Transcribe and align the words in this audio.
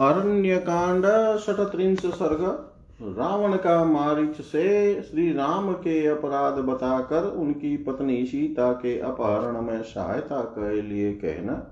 अरण्य 0.00 0.56
कांड 0.56 1.04
शतत्रिंश 1.38 1.98
सर्ग 1.98 2.70
रावण 3.18 3.56
का 3.56 3.84
मारिच 3.84 4.40
से 4.40 4.94
श्री 5.02 5.32
राम 5.32 5.72
के 5.72 6.06
अपराध 6.06 6.54
बताकर 6.54 7.24
उनकी 7.24 7.76
पत्नी 7.76 8.24
सीता 8.24 8.72
के 8.72 9.00
अपहरण 9.00 9.62
में 9.62 9.82
सहायता 9.82 10.40
के 10.40 10.82
लिए 10.82 11.12
कहना। 11.12 11.66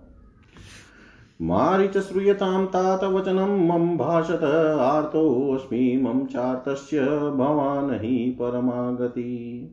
मारिच 1.43 1.99
श्रूयतां 1.99 2.67
तात 2.67 3.05
वचनं, 3.05 3.69
मम 3.69 3.97
भाषत 3.97 4.45
आर्तोऽस्मि, 4.81 6.01
मम 6.05 6.27
चार्तस्य 6.27 7.01
भवान् 7.31 7.91
हि 7.91 8.37
परमागति। 8.41 9.69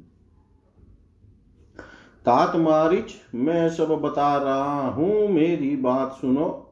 तात 2.25 2.55
मारिच, 2.55 3.11
मैं 3.35 3.69
सब 3.69 3.89
बता 3.89 4.37
रहा 4.37 4.87
हूँ, 4.87 5.27
मेरी 5.27 5.75
बात 5.75 6.11
सुनो। 6.11 6.67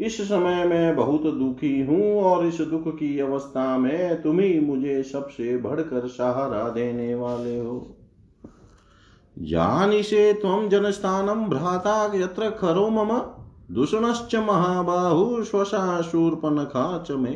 इस 0.00 0.28
समय 0.28 0.64
मैं 0.64 0.96
बहुत 0.96 1.22
दुखी 1.22 1.82
हूँ 1.82 2.22
और 2.22 2.46
इस 2.46 2.60
दुख 2.60 2.88
की 2.88 3.18
अवस्था 3.18 3.78
में 3.78 4.22
तुम 4.22 4.40
ही 4.40 4.60
मुझे 4.60 5.02
सबसे 5.02 5.56
बढ़कर 5.56 6.08
सहारा 6.08 6.68
देने 6.68 7.14
वाले 7.14 7.58
हो। 7.58 7.96
जानिषे 9.38 10.32
त्वं 10.32 10.68
जनस्थानं 10.68 11.48
भ्राता 11.48 12.12
यत्र 12.14 12.50
खरो 12.50 12.88
मम, 12.88 13.18
दूषणश्च 13.74 14.34
महाबाहु 14.34 15.44
स्वशा 15.44 16.02
शूर्पणखा 16.02 17.04
च 17.08 17.10
मे। 17.10 17.30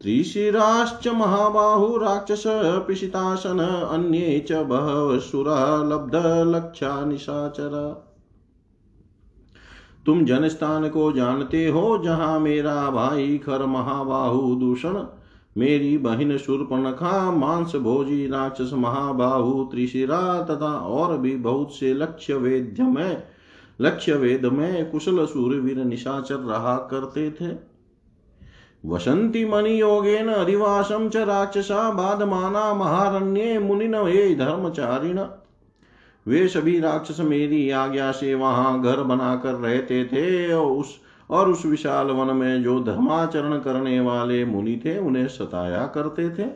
त्रिशिराश्च 0.00 1.08
महाबाहु 1.08 1.96
राक्षस 1.96 2.42
पिशितासन, 2.46 3.58
अन्ये 3.92 4.46
च 4.48 4.52
बहवसुरा 4.52 5.76
लब्धलक्षा 5.76 7.04
निशाचरा 7.04 8.07
तुम 10.08 10.24
जनस्थान 10.24 10.88
को 10.88 11.12
जानते 11.12 11.66
हो, 11.68 11.98
जहाँ 12.04 12.40
मेरा 12.40 12.90
भाई 12.90 13.38
खर 13.38 13.66
महाबाहु 13.66 14.54
दूषण, 14.54 15.04
मेरी 15.58 15.98
बहन 15.98 16.36
शूर्पणखा 16.38 17.30
मांस 17.30 17.76
भोजी 17.76 18.26
राक्षस 18.26 18.70
महाबाहु 18.74 19.64
त्रिशिरा, 19.64 20.42
तथा 20.42 20.78
और 20.78 21.18
भी 21.18 21.36
बहुत 21.36 21.74
से 21.74 21.94
लक्ष्य 21.94 22.34
वेद्य 22.34 22.82
में 22.82 23.22
लक्ष्य 23.80 24.14
वेद 24.14 24.46
में 24.46 24.90
कुशल 24.90 25.26
सूर्यवीर 25.26 25.76
निशाचर 25.76 26.36
रहा 26.36 26.76
करते 26.76 27.30
थे। 27.30 27.56
वसंती 28.86 29.44
मणि 29.44 29.80
योगेन 29.80 30.28
अधिवासम 30.28 31.08
च 31.08 31.16
राक्षसा, 31.16 31.90
बाधमाना 31.90 32.74
महारण्ये 32.74 33.58
मुनिन 33.58 33.94
ये 33.94 34.34
धर्मचारिण। 34.34 35.18
वे 36.28 36.46
सभी 36.48 36.78
राक्षस 36.80 37.20
मेरी 37.20 37.70
आज्ञा 37.70 38.10
से 38.12 38.34
वहाँ 38.34 38.80
घर 38.82 39.02
बनाकर 39.02 39.54
रहते 39.54 40.04
थे 40.04 40.52
और 40.52 40.70
उस 40.72 40.94
और 41.30 41.48
उस 41.48 41.64
विशाल 41.66 42.06
वन 42.06 42.36
में 42.36 42.62
जो 42.62 42.78
धर्माचरण 42.84 43.58
करने 43.58 43.98
वाले 44.00 44.44
मुनि 44.44 44.80
थे, 44.84 44.96
उन्हें 44.98 45.26
सताया 45.28 45.84
करते 45.86 46.28
थे। 46.30 46.46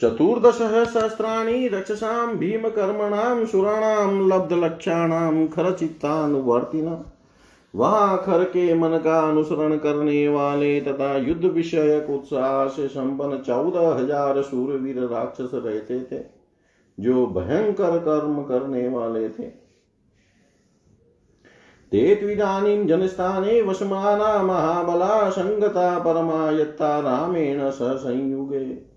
चतुर्दश 0.00 0.58
सहस्राणी 0.58 1.68
रक्षसां, 1.68 2.26
भीमकर्मणां, 2.36 3.44
सुराणां, 3.46 4.28
लब्धलक्षाणां, 4.28 5.46
खरचित्तानुवर्तिना। 5.46 7.04
वहाँ 7.74 8.16
खर 8.26 8.44
के 8.44 8.74
मन 8.74 8.96
का 8.98 9.20
अनुसरण 9.20 9.76
करने 9.78 10.26
वाले 10.28 10.80
तथा 10.80 11.16
युद्ध 11.18 11.44
विषयक 11.44 12.10
उत्साह 12.10 12.66
से 12.68 12.88
संपन्न 12.88 13.38
चौदह 13.38 13.88
हज़ार 13.94 14.42
सूरवीर 14.42 14.98
राक्षस 15.04 15.50
रहते 15.54 16.00
थे। 16.02 16.39
जो 16.98 17.26
भयंकर 17.26 17.98
कर्म 17.98 18.42
करने 18.42 18.88
वाले 18.88 19.28
थे। 19.28 19.44
ते 21.92 22.14
त्विदानीं 22.14 22.86
जनस्थाने 22.86 23.62
वसमाना 23.62 24.42
महाबला 24.42 25.30
संगता 25.30 25.98
परमा 25.98 26.50
यत्ता 26.50 26.98
रामेण 27.00 27.70
स 27.70 27.78
संयुगे 27.82 28.90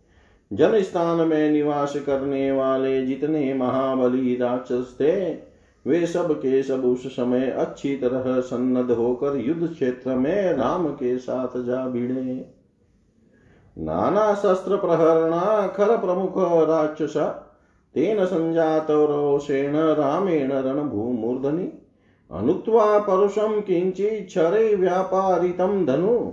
जनस्थान 0.52 1.28
में 1.28 1.50
निवास 1.52 1.94
करने 1.96 2.52
वाले 2.52 3.06
जितने 3.06 3.54
महाबली 3.54 4.36
राक्षस 4.36 4.98
थे, 5.02 5.34
वे 5.86 6.06
सब 6.06 6.32
के 6.34 6.64
सब 6.64 6.86
उस 6.86 7.08
समय 7.08 7.50
अच्छी 7.50 7.96
तरह 7.96 8.40
सन्नद 8.40 8.92
होकर 8.92 9.38
युद्ध 9.38 9.68
क्षेत्र 9.68 10.16
में 10.16 10.54
राम 10.54 10.88
के 10.88 11.18
साथ 11.18 11.58
जा 11.64 11.88
भिड़े। 11.88 12.36
नाना 13.78 14.34
शस्त्र 14.34 14.78
प्रहरणा, 14.78 15.68
खर 15.68 15.98
प्रमुख 15.98 16.34
राक्षसा 16.70 17.43
तेन 17.96 18.26
सञ्जातरोषेण 18.26 19.76
रामेण 19.76 20.52
रणभूमूर्धनि। 20.52 21.72
अनुक्त्वा 22.32 23.00
परुषं 23.00 23.62
किञ्चिच्छरे 23.62 24.76
व्यापारितं 24.76 25.86
धनु। 25.86 26.32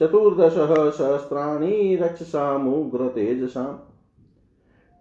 चतुर्दशः 0.00 0.90
सहस्राणि 0.90 1.98
रक्षसामुग्रतेजसाम्। 2.00 3.78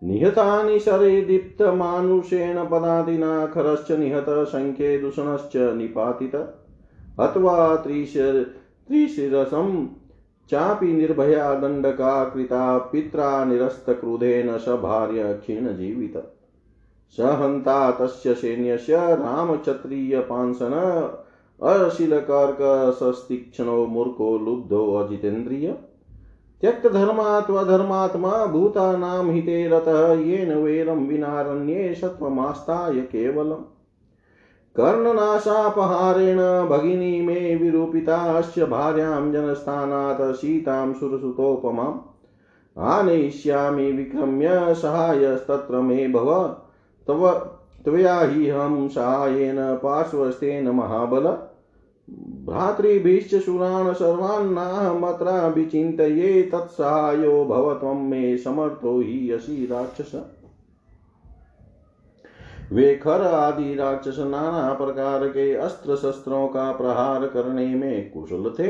निहतानि 0.03 0.79
शरे 0.79 1.21
दीप्तमानुषेण 1.21 2.55
पदातिना 2.55 3.45
खरश्च 3.45 3.91
निहत 3.91 4.25
शङ्खे 4.29 4.97
दूषणश्च 4.97 5.57
निपातित। 5.57 6.35
हत्वा 7.19 7.75
त्रिशिर 7.75 8.55
त्रिशिरसं 8.87 9.98
चापि 10.49 10.93
निर्भया 10.93 11.55
दण्डका 11.55 12.25
कृता 12.25 12.77
पित्रा 12.77 13.45
निरस्तक्रुधेन 13.45 14.57
स 14.57 14.69
भार्य 14.69 15.33
क्षीणजीवित 15.33 16.33
स 17.11 17.19
हन्ता 17.19 17.91
तस्य 17.91 18.33
सैन्यस्य 18.33 18.97
रामक्षत्रियपांसन 18.97 21.09
अशिलकर्कसस्तीक्ष्णो 21.63 23.85
मूर्खो 23.85 24.37
लुब्धो 24.37 24.95
अजितेन्द्रिय। 24.95 25.75
त्यक्तधर्मात्वधर्मात्मा 26.61 28.45
भूतानां 28.45 29.31
हिते 29.31 29.67
रतः 29.67 30.11
येन 30.11 30.53
वैरं 30.53 31.07
विनारण्ये 31.07 31.95
सत्त्वमास्ताय 31.95 32.99
केवलम्। 32.99 33.78
कर्णनाशापहारेण 34.75 36.37
भगिनी 36.67 37.21
मे 37.21 37.55
विरूपिताश्च 37.55 38.59
भार्यां 38.59 39.31
जनस्थानात् 39.31 40.35
सीतां 40.35 40.93
सुरसुतोपमाम्। 40.93 41.99
आनयिष्यामि 42.77 43.91
विक्रम्य 43.91 44.75
सहायस्तत्र 44.75 45.75
मे 45.75 46.07
भव। 46.07 46.55
तव, 47.07 47.31
त्वया 47.85 48.21
हि 48.21 48.49
अहं 48.49 48.87
सहायेन 48.87 49.55
पार्श्वस्थेन 49.59 50.69
महाबल। 50.69 51.37
भ्रातृभिश्च 52.45 53.35
सुरान् 53.35 53.93
सर्वान्नाहमत्र 53.93 55.53
विचिन्तये 55.55 56.41
तत्सहायो 56.41 57.45
भव 57.45 57.73
त्वं 57.73 58.09
मे 58.09 58.37
समर्थो 58.37 58.99
हि 58.99 59.31
असि 59.31 59.67
राक्षस। 59.71 60.38
वे 62.71 62.93
खर 62.95 63.21
आदि 63.21 63.73
राक्षस 63.75 64.17
नाना 64.19 64.73
प्रकार 64.73 65.27
के 65.27 65.53
अस्त्र 65.55 65.95
शस्त्रों 65.95 66.47
का 66.47 66.71
प्रहार 66.71 67.25
करने 67.27 67.65
में 67.65 68.11
कुशल 68.11 68.49
थे, 68.59 68.67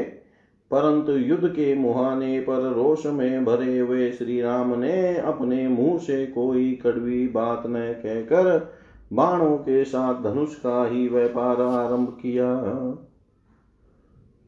परंतु 0.71 1.11
युद्ध 1.11 1.47
के 1.47 1.73
मुहाने 1.75 2.39
पर 2.39 2.71
रोष 2.73 3.05
में 3.05 3.45
भरे 3.45 3.77
हुए 3.79 4.11
श्री 4.11 4.41
राम 4.41 4.73
ने 4.79 5.17
अपने 5.17 5.67
मुँह 5.67 5.97
से 5.97 6.25
कोई 6.25 6.71
कड़वी 6.83 7.27
बात 7.27 7.63
न 7.67 7.81
कहकर 8.03 8.73
बाणों 9.13 9.57
के 9.57 9.83
साथ 9.85 10.21
धनुष 10.23 10.55
का 10.55 10.85
ही 10.87 11.07
व्यापार 11.07 11.61
आरंभ 11.61 12.17
किया। 12.21 12.53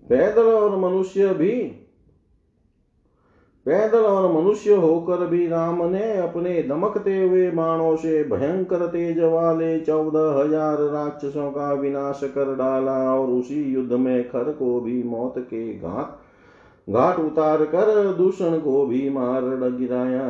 पैदल 0.10 0.44
और 0.44 0.78
मनुष्य 0.78 1.34
भी 1.34 1.54
पैदल 3.66 4.00
और 4.00 4.32
मनुष्य 4.34 4.74
होकर 4.74 5.26
भी 5.28 5.48
राम 5.48 5.84
ने 5.86 6.18
अपने 6.18 6.62
दमकते 6.64 7.18
हुए 7.24 7.50
बाणों 7.52 7.96
से 7.96 8.24
भयंकर 8.24 8.86
तेज 8.88 9.20
वाले 9.20 9.80
चौदह 9.80 10.40
हज़ार 10.40 10.82
राक्षसों 10.82 11.52
का 11.52 11.74
विनाश 11.74 12.22
कर 12.24 12.56
डाला 12.56 12.98
और 13.16 13.30
उसी 13.30 13.62
युद्ध 13.74 13.92
में 13.94 14.30
खर 14.30 14.52
को 14.52 14.80
भी 14.80 15.04
मौत 15.04 15.34
के 15.40 15.74
घाट 15.74 16.90
घाट 16.90 17.20
उतार 17.20 17.64
कर 17.66 18.14
दूषण 18.14 18.58
को 18.60 18.86
भी 18.86 19.10
मार 19.10 19.42
गिराया। 19.72 20.28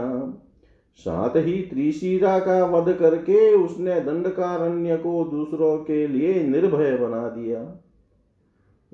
साथ 1.00 1.36
ही 1.36 1.54
त्रिशिरा 1.62 2.38
का 2.40 2.66
वध 2.66 2.94
करके 2.94 3.54
उसने 3.56 4.00
दंडकारण्य 4.02 4.98
को 4.98 5.24
दूसरों 5.24 5.78
के 5.78 6.08
लिए 6.08 6.44
निर्भय 6.44 6.92
बना 6.98 7.28
दिया। 7.30 7.60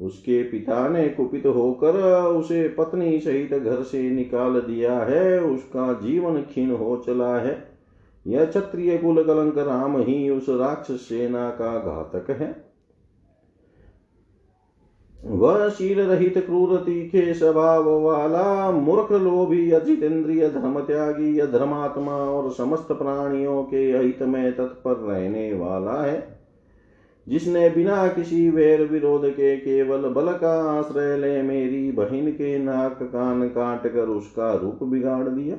उसके 0.01 0.43
पिता 0.43 0.87
ने 0.87 1.09
कुपित 1.09 1.45
होकर 1.45 1.95
उसे 2.23 2.67
पत्नी 2.69 3.19
सहित 3.19 3.53
घर 3.53 3.81
से 3.83 4.11
निकाल 4.11 4.59
दिया 4.59 4.99
है, 4.99 5.41
उसका 5.41 5.93
जीवन 5.93 6.41
क्षीण 6.41 6.71
हो 6.71 7.03
चला 7.07 7.37
है। 7.37 7.77
यह 8.27 8.45
क्षत्रिय 8.45 8.97
कुल 8.97 9.23
कलंक 9.23 9.57
राम 9.57 9.97
ही 9.97 10.29
उस 10.29 10.45
राक्षस 10.49 11.01
सेना 11.01 11.49
का 11.49 11.79
घातक 11.79 12.29
है। 12.29 12.67
वह 15.25 15.69
शील 15.69 15.99
रहित 15.99 16.37
क्रूर 16.37 16.77
तीखे 16.77 17.33
स्वभाव 17.33 17.89
वाला, 18.01 18.71
मूर्ख 18.71 19.11
लोभी 19.11 19.71
अजित 19.71 20.03
इंद्रिय 20.03 20.49
धर्म 20.49 20.79
त्यागी 20.79 21.41
धर्मात्मा 21.41 22.11
और 22.11 22.51
समस्त 22.51 22.87
प्राणियों 22.87 23.63
के 23.63 23.77
हित 23.77 24.21
में 24.21 24.55
तत्पर 24.55 24.93
रहने 24.93 25.53
वाला 25.53 26.01
है। 26.03 26.36
जिसने 27.27 27.69
बिना 27.69 28.07
किसी 28.07 28.49
वैर 28.49 28.81
विरोध 28.81 29.29
के 29.29 29.57
केवल 29.57 29.97
बल 29.97 30.33
का 30.33 30.79
आश्रय 30.79 31.17
ले 31.17 31.41
मेरी 31.41 31.91
बहन 31.91 32.31
के 32.31 32.57
नाक 32.57 32.99
कान 33.03 33.47
काट 33.47 33.87
कर 33.87 34.07
उसका 34.09 34.53
रूप 34.53 34.83
बिगाड़ 34.83 35.27
दिया। 35.27 35.57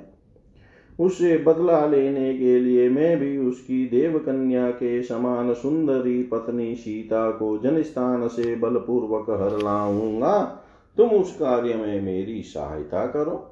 उससे 1.00 1.38
बदला 1.38 1.86
लेने 1.86 2.38
के 2.38 2.60
लिए 2.60 2.88
मैं 2.88 3.18
भी 3.18 3.38
उसकी 3.38 3.86
देव 3.86 4.18
कन्या 4.18 4.70
के 4.70 5.02
समान 5.02 5.54
सुंदरी 5.54 6.22
पत्नी 6.22 6.74
सीता 6.74 7.30
को 7.30 7.58
जन 7.58 7.82
स्थान 7.82 8.28
से 8.28 8.56
बलपूर्वक 8.56 9.30
हर 9.30 9.58
लाऊँगा। 9.62 10.64
तुम 10.96 11.10
उस 11.10 11.36
कार्य 11.36 11.74
में 11.74 12.02
मेरी 12.02 12.42
सहायता 12.42 13.06
करो। 13.06 13.47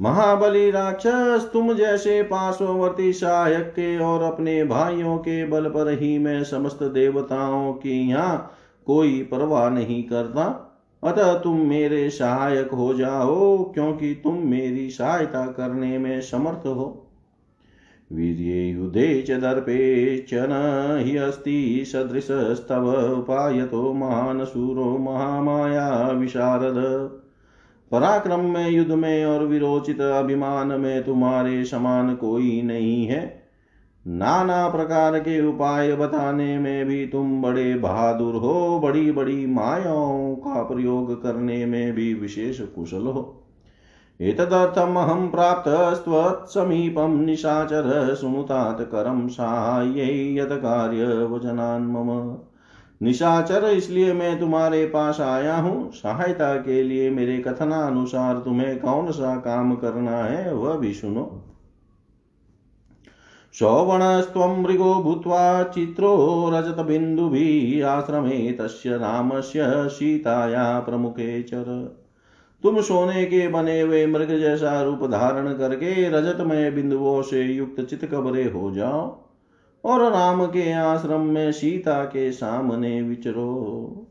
महाबली 0.00 0.70
राक्षस, 0.70 1.50
तुम 1.52 1.72
जैसे 1.74 2.22
पार्श्ववर्ती 2.22 3.12
सहायक 3.12 3.66
के 3.66 3.98
और 3.98 4.22
अपने 4.22 4.64
भाइयों 4.64 5.16
के 5.18 5.44
बल 5.46 5.68
पर 5.68 5.92
ही 5.92 6.18
मैं 6.18 6.42
समस्त 6.44 6.82
देवताओं 6.82 7.72
की 7.72 8.08
यहाँ 8.10 8.56
कोई 8.86 9.22
परवाह 9.22 9.68
नहीं 9.70 10.02
करता। 10.02 10.66
अतः 11.02 11.38
तुम 11.38 11.60
मेरे 11.60 12.08
सहायक 12.10 12.70
हो 12.70 12.94
जाओ, 12.94 13.64
क्योंकि 13.64 14.14
तुम 14.14 14.38
मेरी 14.46 14.90
सहायता 14.90 15.46
करने 15.46 15.98
में 15.98 16.20
समर्थ 16.20 16.66
हो। 16.66 17.06
वीर्ये 18.12 18.68
युधे 18.68 19.22
च 19.22 19.30
दर्पे 19.30 20.18
च 20.18 20.34
न 20.34 21.02
हि 21.04 21.16
अस्ति 21.16 21.84
सदृशस्तव 21.86 22.92
उपायतो 23.18 23.92
महान 23.92 24.44
शूरो 24.44 24.98
महामाया 24.98 26.10
विशारद। 26.10 27.19
पराक्रम 27.92 28.40
में, 28.40 28.70
युद्ध 28.70 28.92
में 28.92 29.24
और 29.24 29.46
विरोचित 29.46 30.00
अभिमान 30.00 30.66
में 30.66 31.04
तुम्हारे 31.04 31.64
समान 31.64 32.14
कोई 32.14 32.62
नहीं 32.62 33.06
है। 33.06 33.42
नाना 34.06 34.68
प्रकार 34.68 35.18
के 35.18 35.46
उपाय 35.46 35.92
बताने 35.92 36.58
में 36.58 36.86
भी 36.86 37.06
तुम 37.06 37.42
बड़े 37.42 37.74
बहादुर 37.74 38.34
हो। 38.34 38.80
बड़ी 38.80 39.12
बड़ी 39.12 39.46
मायाओं 39.46 40.34
का 40.34 40.62
प्रयोग 40.62 41.22
करने 41.22 41.66
में 41.66 41.92
भी 41.92 42.14
विशेष 42.14 42.60
कुशल 42.60 43.02
हो। 43.02 43.36
एतदर्थमहं 44.20 45.28
प्राप्तस्त्वत्समीपं 45.28 47.08
निशाचर 47.08 48.14
सुमुतात 48.14 48.80
करं 48.80 49.28
साहाय्यै 49.28 50.38
यत्कार्यवचनान् 50.38 51.90
मम 51.90 52.36
निशाचर, 53.00 53.64
इसलिए 53.66 54.12
मैं 54.12 54.38
तुम्हारे 54.40 54.84
पास 54.86 55.20
आया 55.20 55.56
हूँ। 55.56 55.90
सहायता 55.92 56.54
के 56.56 56.82
लिए 56.82 57.10
मेरे 57.10 57.38
कथनानुसार 57.38 58.38
तुम्हें 58.38 58.78
कौन 58.80 59.10
सा 59.12 59.36
काम 59.36 59.74
करना 59.74 60.16
है, 60.16 60.52
वह 60.54 60.76
भी 60.76 60.92
सुनो। 60.94 61.30
सौवणस्त्वं 63.54 64.60
मृगो 64.62 64.94
भूत्वा 64.94 65.62
चित्रो 65.64 66.10
रजतबिन्दुभिः 66.52 67.86
आश्रमे 67.88 68.52
तस्य 68.52 68.96
रामस्य 68.96 69.88
सीताया 69.88 70.78
प्रमुखे 70.80 71.42
चर। 71.42 71.64
तुम 72.64 72.80
सोने 72.80 73.24
के 73.24 73.46
बने 73.48 73.80
हुए 73.80 74.06
मृग 74.06 74.28
जैसा 74.38 74.80
रूप 74.82 75.04
धारण 75.10 75.52
करके 75.54 76.08
रजतमय 76.10 76.70
बिंदुओं 76.70 77.20
से 77.22 77.42
युक्त 77.42 77.80
चितकबरे 77.80 78.44
हो 78.44 78.70
जाओ। 78.70 79.02
और 79.84 80.12
राम 80.12 80.46
के 80.46 80.72
आश्रम 80.72 81.20
में 81.20 81.52
सीता 81.52 82.04
के 82.04 82.32
सामने 82.32 83.02
विचरो। 83.02 84.06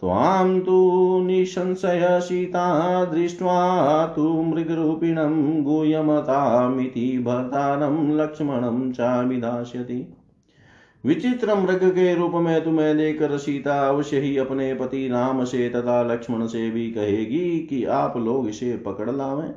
त्वां 0.00 0.60
तु 0.60 1.20
निशंशय 1.24 2.20
सीता 2.22 3.04
दृष्ट्वा 3.04 4.06
तु 4.06 4.22
मृगरूपिणं 4.22 5.62
गुह्यमतामिति 5.62 7.18
भर्तारं 7.26 8.16
लक्ष्मणं 8.16 8.92
चाभिधास्यति 8.92 10.14
विचित्र 11.04 11.54
मृग 11.54 11.84
के 11.84 12.14
रूप 12.14 12.32
में 12.34 12.64
तुम्हें 12.64 12.96
देखकर 12.96 13.38
सीता 13.38 13.88
अवश्य 13.88 14.20
ही 14.20 14.36
अपने 14.36 14.74
पति 14.74 15.08
राम 15.08 15.44
से 15.44 15.68
तथा 15.68 16.02
लक्ष्मण 16.02 16.46
से 16.46 16.70
भी 16.70 16.90
कहेगी 16.90 17.58
कि 17.60 17.84
आप 17.84 18.16
लोग 18.16 18.48
इसे 18.48 18.76
पकड़ 18.76 19.10
लावें। 19.10 19.54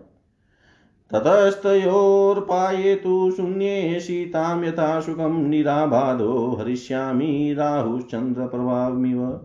ततस्तयोर्पायेतु 1.13 3.31
शून्ये 3.31 3.99
सीतां 3.99 4.63
यथा 4.63 4.99
सुखं 4.99 5.47
निराबाधो। 5.47 6.57
हरिष्यामि 6.59 7.55
राहुश्चन्द्रप्रभामिव 7.57 9.39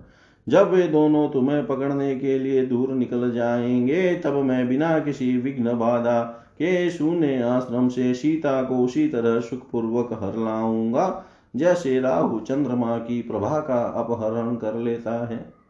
जब 0.48 0.70
वे 0.70 0.82
दोनों 0.82 1.28
तुम्हें 1.28 1.66
पकड़ने 1.66 2.16
के 2.16 2.38
लिए 2.38 2.66
दूर 2.66 2.92
निकल 2.92 3.32
जाएँगे, 3.32 4.14
तब 4.14 4.32
मैं 4.32 4.68
बिना 4.68 4.98
किसी 4.98 5.38
विघ्न 5.38 5.78
बाधा 5.78 6.38
के 6.54 6.90
शून्य 6.90 7.42
आश्रम 7.42 7.88
से 7.88 8.14
सीता 8.14 8.62
को 8.62 8.76
उसी 8.76 9.08
तरह 9.08 9.40
सुखपूर्वक 9.40 10.12
हर 10.12 10.44
लाऊँगा, 10.44 11.24
जैसे 11.56 12.00
राहु 12.00 12.40
चंद्रमा 12.40 12.98
की 12.98 13.22
प्रभा 13.22 13.60
का 13.60 13.74
अपहरण 13.74 14.56
कर 14.56 14.74
लेता 14.74 15.26
है। 15.26 15.61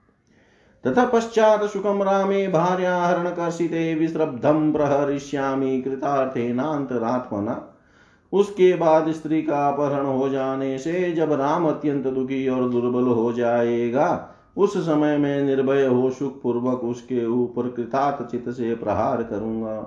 तथा 0.85 1.05
पश्चात 1.05 1.65
सुखम 1.65 2.03
रामे 2.03 2.49
भार्याहरण 2.49 3.31
कर्षिते 3.31 3.95
विश्रब्धम 3.95 4.73
प्रहरिष्यामी 4.73 5.83
कृतार्थेनांतरात्मना 5.83 7.69
उसके 8.33 8.75
बाद 8.75 9.11
स्त्री 9.13 9.43
का 9.43 9.69
अपहरण 9.69 10.07
हो 10.07 10.29
जाने 10.29 10.79
से 10.79 11.13
जब 11.13 11.33
राम 11.33 11.69
अत्यंत 11.69 12.07
दुखी 12.07 12.49
और 12.49 12.69
दुर्बल 12.71 13.07
हो 13.07 13.33
जाएगा, 13.33 14.29
उस 14.57 14.77
समय 14.79 15.17
मैं 15.19 15.43
निर्भय 15.43 15.87
हो 15.87 16.11
सुख 16.11 16.41
पूर्वक 16.43 16.85
उसके 16.85 17.27
ऊपर 17.27 17.69
कृतार्थ 17.69 18.31
चित 18.31 18.49
से 18.49 18.75
प्रहार 18.75 19.23
करूँगा। 19.23 19.79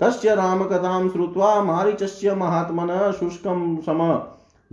तस्य 0.00 0.34
राम 0.34 0.64
कथाम 0.64 1.08
श्रुत्वा 1.08 1.62
मारीचस्य 1.64 2.34
महात्मन 2.34 3.12
शुष्कम 3.20 3.76
सम 3.86 4.00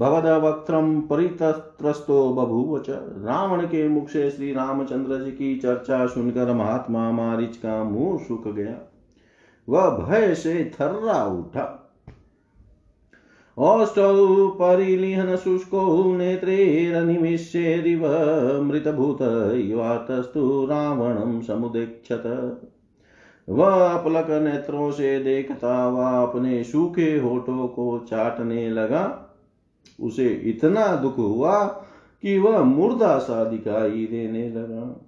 भवदवक्त्रम 0.01 1.01
परितस्त्रस्तो 1.01 2.33
बभूव 2.33 2.79
च। 2.79 2.89
रावण 3.17 3.65
के 3.65 3.87
मुख 3.87 4.09
से 4.09 4.29
श्री 4.29 4.53
रामचंद्र 4.53 5.25
जी 5.25 5.31
की 5.31 5.57
चर्चा 5.57 6.07
सुनकर 6.07 6.53
महात्मा 6.53 7.11
मारिच 7.11 7.57
का 7.57 7.83
मुँह 7.83 8.17
सूख 8.17 8.47
गया। 8.47 8.91
वह 9.69 9.89
भय 9.89 10.35
से 10.35 10.71
थर्रा 10.79 11.25
उठा। 11.25 11.77
औष्टौ 13.57 14.47
परिलिहन 14.47 15.35
शुष्को 15.35 16.13
नेत्रैरनिमिष्येरिव 16.17 18.07
मृतभूत 18.63 19.21
युवातस्तु 19.55 20.67
रावणं 20.69 21.41
समुदेक्षत। 21.41 22.23
वह 23.49 23.87
अपलक 23.87 24.27
नेत्रों 24.29 24.91
से 24.91 25.23
देखता, 25.23 25.89
वह 25.89 26.23
अपने 26.23 26.63
सूखे 26.63 27.19
होठों 27.19 27.67
को 27.67 28.05
चाटने 28.09 28.69
लगा। 28.69 29.27
उसे 29.99 30.27
इतना 30.27 30.95
दुख 30.95 31.17
हुआ 31.17 31.63
कि 32.21 32.39
वह 32.39 32.59
मुर्दा 32.59 33.17
सा 33.17 33.43
दिखाई 33.43 34.07
देने 34.11 34.49
लगा। 34.49 35.07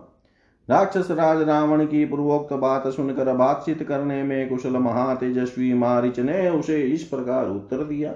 राक्षस 0.69 1.12
राज 1.12 1.41
रावण 1.41 1.86
की 1.86 2.05
पूर्वोक्त 2.05 2.53
बात 2.53 2.88
सुनकर 2.88 3.33
बातचीत 3.36 3.83
करने 3.83 4.24
में 4.24 4.50
कुशल 4.50 4.77
महातेजस्वी 4.77 5.74
मारिच 5.74 6.19
ने 6.19 6.50
उसे 6.50 6.81
इस 6.81 7.03
प्रकार 7.03 7.50
उत्तर 7.50 7.77
दिया। 7.77 8.13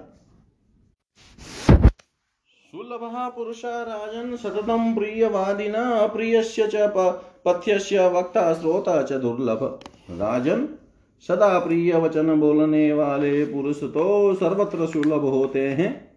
सुलभ 2.76 3.34
पुरुषा 3.36 3.84
राजन 3.84 4.36
सततम 4.36 4.96
प्रियवादिना 4.96 5.80
अप्रियस्य 5.80 6.68
च 6.68 6.74
पथ्यस्य 7.48 8.08
वक्ता, 8.08 8.54
श्रोता 8.54 9.04
च 9.04 9.14
दुर्लभ। 9.14 9.80
राजन 10.12 10.68
सदा 11.28 11.60
प्रिय 11.60 11.98
वचन 11.98 12.40
बोलने 12.40 12.94
वाले 12.94 13.46
पुरुष 13.46 13.84
तो 13.84 14.34
सर्वत्र 14.34 14.86
सुलभ 14.86 15.22
होते 15.22 15.60
हैं। 15.60 16.12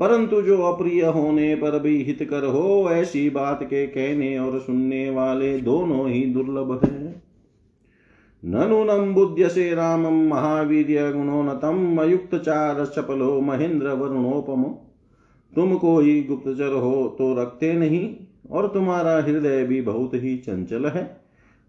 परंतु 0.00 0.42
जो 0.42 0.62
अप्रिय 0.62 1.06
होने 1.06 1.54
पर 1.54 1.78
भी 1.78 2.02
हितकर 2.02 2.44
हो, 2.44 2.90
ऐसी 2.90 3.30
बात 3.30 3.62
के 3.62 3.86
कहने 3.86 4.38
और 4.38 4.58
सुनने 4.58 5.10
वाले 5.10 5.58
दोनों 5.58 6.08
ही 6.08 6.24
दुर्लभ 6.24 6.84
है। 6.84 7.22
नूनम 8.44 9.14
बुद्ध 9.14 9.48
से 9.48 9.74
रामम 9.74 10.30
महावीर 10.30 11.16
गुणोनतम 11.16 11.96
तुम 15.56 15.74
कोई 15.74 16.22
गुप्तचर 16.22 16.72
हो 16.72 17.14
तो 17.18 17.34
रखते 17.34 17.72
नहीं, 17.72 18.16
और 18.50 18.68
तुम्हारा 18.68 19.16
हृदय 19.16 19.64
भी 19.64 19.80
बहुत 19.82 20.14
ही 20.14 20.36
चंचल 20.36 20.86
है। 20.86 21.02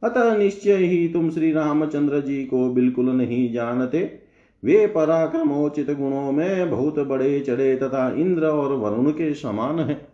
अतः 0.04 0.36
निश्चय 0.38 0.76
ही 0.76 1.08
तुम 1.10 1.30
श्री 1.32 1.52
रामचंद्र 1.52 2.20
जी 2.22 2.44
को 2.46 2.70
बिल्कुल 2.70 3.10
नहीं 3.10 3.52
जानते। 3.54 4.20
वे 4.64 4.86
पराक्रमोचित 4.88 5.92
गुणों 5.92 6.32
में 6.32 6.70
बहुत 6.72 7.00
बड़े 7.00 7.40
चढ़े 7.40 7.76
तथा 7.76 8.10
इंद्र 8.14 8.48
और 8.48 8.74
वरुण 8.74 9.12
के 9.12 9.34
समान 9.34 9.80
है। 9.80 10.08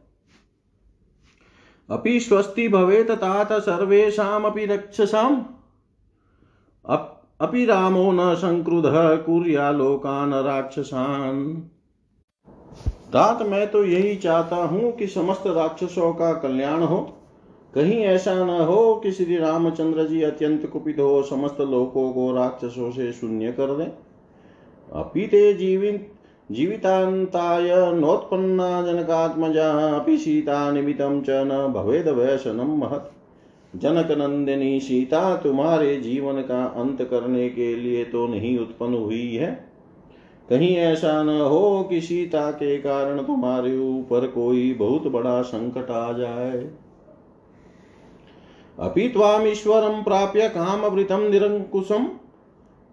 अपि 1.90 2.20
स्वस्ति 2.20 2.68
भवेत 2.68 3.12
तात 3.12 3.54
सर्वेषामपि 3.54 4.66
रक्षसाम्। 4.66 5.42
अपि 7.40 7.66
रामो 7.66 8.12
न 8.12 8.34
संक्रुध 8.36 8.84
कुर्या 9.26 9.72
लोकान 9.72 10.34
राक्षसान। 10.34 11.64
तात 13.14 13.42
मैं 13.42 13.72
तो 13.72 13.86
यही 13.86 14.16
चाहता 14.16 14.56
हूँ 14.56 14.92
कि 14.92 15.08
समस्त 15.08 15.44
राक्षसों 15.48 16.14
का 16.14 16.34
कल्याण 16.34 16.82
हो। 16.82 17.18
कहीं 17.76 18.00
ऐसा 18.02 18.46
न 18.46 18.50
हो 18.50 18.96
कि 18.96 19.12
श्री 19.12 19.38
रामचंद्र 19.38 20.08
जी 20.08 20.22
अत्यंत 20.22 20.66
कुपित 20.66 21.00
हो, 21.00 21.22
समस्त 21.22 21.62
लोकों 21.62 22.14
को 22.14 22.32
राक्षसों 22.32 22.92
से 22.92 23.12
शून्य 23.12 23.52
कर 23.52 23.78
दें। 23.78 23.92
अपि 24.94 25.28
ते 25.28 25.54
जीवित, 25.54 26.14
जीवितान्ताय 26.52 27.70
नोत्पन्ना 27.94 28.82
जनकात्मजा, 28.82 29.72
अपि 29.72 30.18
सीता 30.18 30.72
निमित्तं 30.72 31.22
च 31.22 31.30
न 31.30 31.74
भवेद 31.76 32.08
वैशनं 32.08 32.78
महत। 32.78 33.12
जनक 33.76 34.12
नंदिनी, 34.12 34.80
सीता, 34.80 35.36
तुम्हारे 35.36 35.98
जीवन 35.98 36.42
का 36.42 36.64
अंत 36.66 37.02
करने 37.02 37.50
के 37.50 37.76
लिए 37.76 38.04
तो 38.04 38.28
नहीं 38.28 38.60
उत्पन्न 38.60 38.94
हुई 38.94 39.36
है। 39.36 39.71
कहीं 40.52 40.76
ऐसा 40.76 41.24
न 41.24 41.30
हो 41.42 41.84
कि 41.84 42.02
सीता 42.02 42.52
के 42.52 42.78
कारण 42.78 43.24
तुम्हारे 43.24 43.78
ऊपर 43.80 44.28
कोई 44.28 44.74
बहुत 44.74 45.08
बड़ा 45.08 45.42
संकट 45.42 45.92
आ 45.92 46.12
जाए। 46.14 46.70
अपि 48.80 49.08
त्वामीश्वरं 49.10 50.04
प्राप्य 50.04 50.50
कामवृतं 50.50 51.30
निरङ्कुशम् 51.30 52.08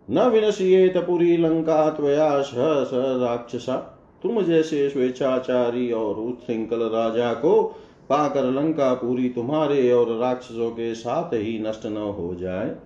न 0.09 0.29
विनश्येत 0.29 0.97
पुरी 0.97 1.37
लंका 1.37 1.89
त्वया 1.91 2.43
स 2.43 2.51
राक्षसा। 2.55 3.77
तुम 4.23 4.41
जैसे 4.43 4.89
स्वेच्छाचारी 4.89 5.91
और 5.93 6.15
उत्सृंखल 6.15 6.83
राजा 6.83 7.33
को 7.35 7.63
पाकर 8.09 8.45
लंका 8.45 8.93
पूरी 8.95 9.29
तुम्हारे 9.29 9.91
और 9.93 10.17
राक्षसों 10.19 10.71
के 10.71 10.95
साथ 10.95 11.35
ही 11.35 11.59
नष्ट 11.59 11.87
न 11.87 11.97
हो 11.97 12.35
जाए। 12.35 12.77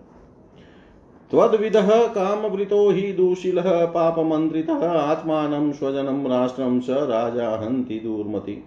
त्वद्विद 1.33 1.73
कामवृतो 2.15 2.91
हि 2.91 3.13
दूशिलः 3.13 3.85
पापमन्त्रितः 3.87 4.89
आत्मानं 4.89 5.73
स्वजनं 5.73 6.29
राष्ट्रं 6.29 6.81
स 6.81 6.87
राजा 6.91 7.49
हन्ति 7.51 7.95
दूर्मति। 7.95 8.65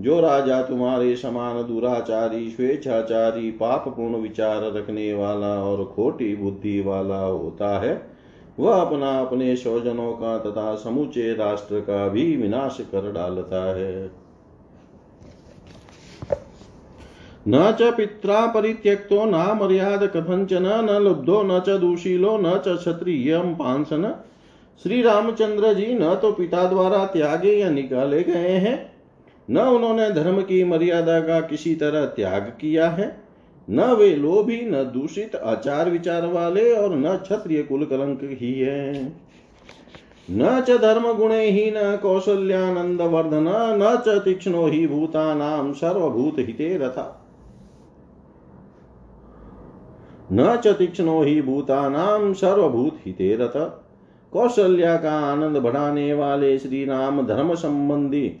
जो 0.00 0.20
राजा 0.20 0.62
तुम्हारे 0.62 1.16
समान 1.16 1.62
दुराचारी, 1.62 2.50
स्वेच्छाचारी 2.50 3.50
पाप 3.50 3.88
पूर्ण 3.88 4.16
विचार 4.16 4.72
रखने 4.72 5.14
वाला 5.14 5.54
और 5.64 5.84
खोटी 5.84 6.36
बुद्धि 6.36 6.80
वाला 6.80 7.24
होता 7.24 7.80
है, 7.80 8.06
वह 8.58 8.74
अपना 8.74 9.20
अपने 9.20 9.56
स्वजनों 9.56 10.12
का 10.12 10.38
तथा 10.38 10.74
समूचे 10.74 11.34
राष्ट्र 11.34 11.80
का 11.80 12.08
भी 12.08 12.36
विनाश 12.36 12.78
कर 12.80 13.12
डालता 13.12 13.76
है। 13.76 14.10
न 17.48 17.76
च 17.80 17.82
पित्रा 17.82 18.46
परित्यक्तो 18.46 19.24
न 19.24 19.58
मर्याद 19.62 20.04
कथंचन 20.04 20.62
न 20.62 21.02
लुब्धो, 21.02 21.42
न 21.42 21.60
च 21.60 21.68
दूशीलो, 21.68 22.38
न 22.38 22.58
च 22.58 22.78
क्षत्रिय 22.78 23.38
पांसन 23.38 24.14
श्री 24.82 25.02
रामचंद्र 25.02 25.72
जी 25.72 25.94
न 25.94 26.14
तो 26.14 26.32
पिता 26.32 26.64
द्वारा 26.64 27.04
त्यागे 27.04 27.52
या 27.52 27.70
निकाले 27.70 28.22
गए 28.22 28.48
हैं। 28.48 28.92
न 29.50 29.58
उन्होंने 29.58 30.10
धर्म 30.10 30.42
की 30.42 30.64
मर्यादा 30.64 31.20
का 31.20 31.40
किसी 31.40 31.74
तरह 31.74 32.04
त्याग 32.04 32.42
किया 32.42 32.88
है। 32.88 33.22
न 33.70 33.80
वे 33.80 34.16
लोभी, 34.16 34.60
न 34.62 34.72
दूषित 34.72 35.36
आचार 35.36 35.90
विचार 35.90 36.26
वाले 36.26 36.72
और 36.72 36.96
न 36.96 37.16
क्षत्रिय 37.16 37.62
कुल 37.62 37.84
कलंक 37.84 38.20
ही 38.22 38.60
है। 38.60 39.12
न 40.30 40.60
च 40.60 40.70
धर्म 40.70 41.12
गुणे 41.12 41.50
ही, 41.50 41.70
न 41.70 41.96
कौशल्यानंद 41.96 43.00
वर्धन 43.00 43.46
न 43.50 44.02
च 44.06 44.20
तीक्ष्णो 44.20 44.66
ही 44.66 44.86
भूता 44.86 45.34
नाम 45.34 45.72
सर्वभूत 45.72 46.34
हिते 46.38 46.78
रथा। 46.78 47.18
न 50.32 50.56
च 50.56 50.68
तीक्ष्णो 50.68 51.22
ही 51.22 51.42
भूता 51.42 51.88
नाम 51.88 52.32
सर्वभूत 52.32 52.98
हिते 53.06 53.36
रथ 53.36 53.56
कौशल्या 54.32 54.96
का 54.96 55.12
आनंद 55.12 55.56
बढ़ाने 55.56 56.14
वाले 56.14 56.58
श्री 56.58 56.84
राम 56.84 57.26
धर्म 57.26 57.54
संबंधी 57.54 58.40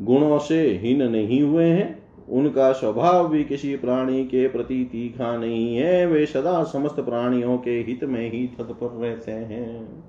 गुणों 0.00 0.38
से 0.38 0.62
हीन 0.82 1.02
नहीं 1.02 1.42
हुए 1.42 1.64
हैं। 1.64 2.02
उनका 2.28 2.72
स्वभाव 2.72 3.28
भी 3.28 3.44
किसी 3.44 3.76
प्राणी 3.76 4.24
के 4.24 4.48
प्रति 4.48 4.88
तीखा 4.92 5.36
नहीं 5.36 5.76
है। 5.76 6.06
वे 6.06 6.26
सदा 6.26 6.62
समस्त 6.64 7.00
प्राणियों 7.00 7.58
के 7.58 7.70
हित 7.70 8.04
में 8.04 8.30
ही 8.30 8.46
तत्पर 8.46 9.00
रहते 9.00 9.32
हैं। 9.32 10.02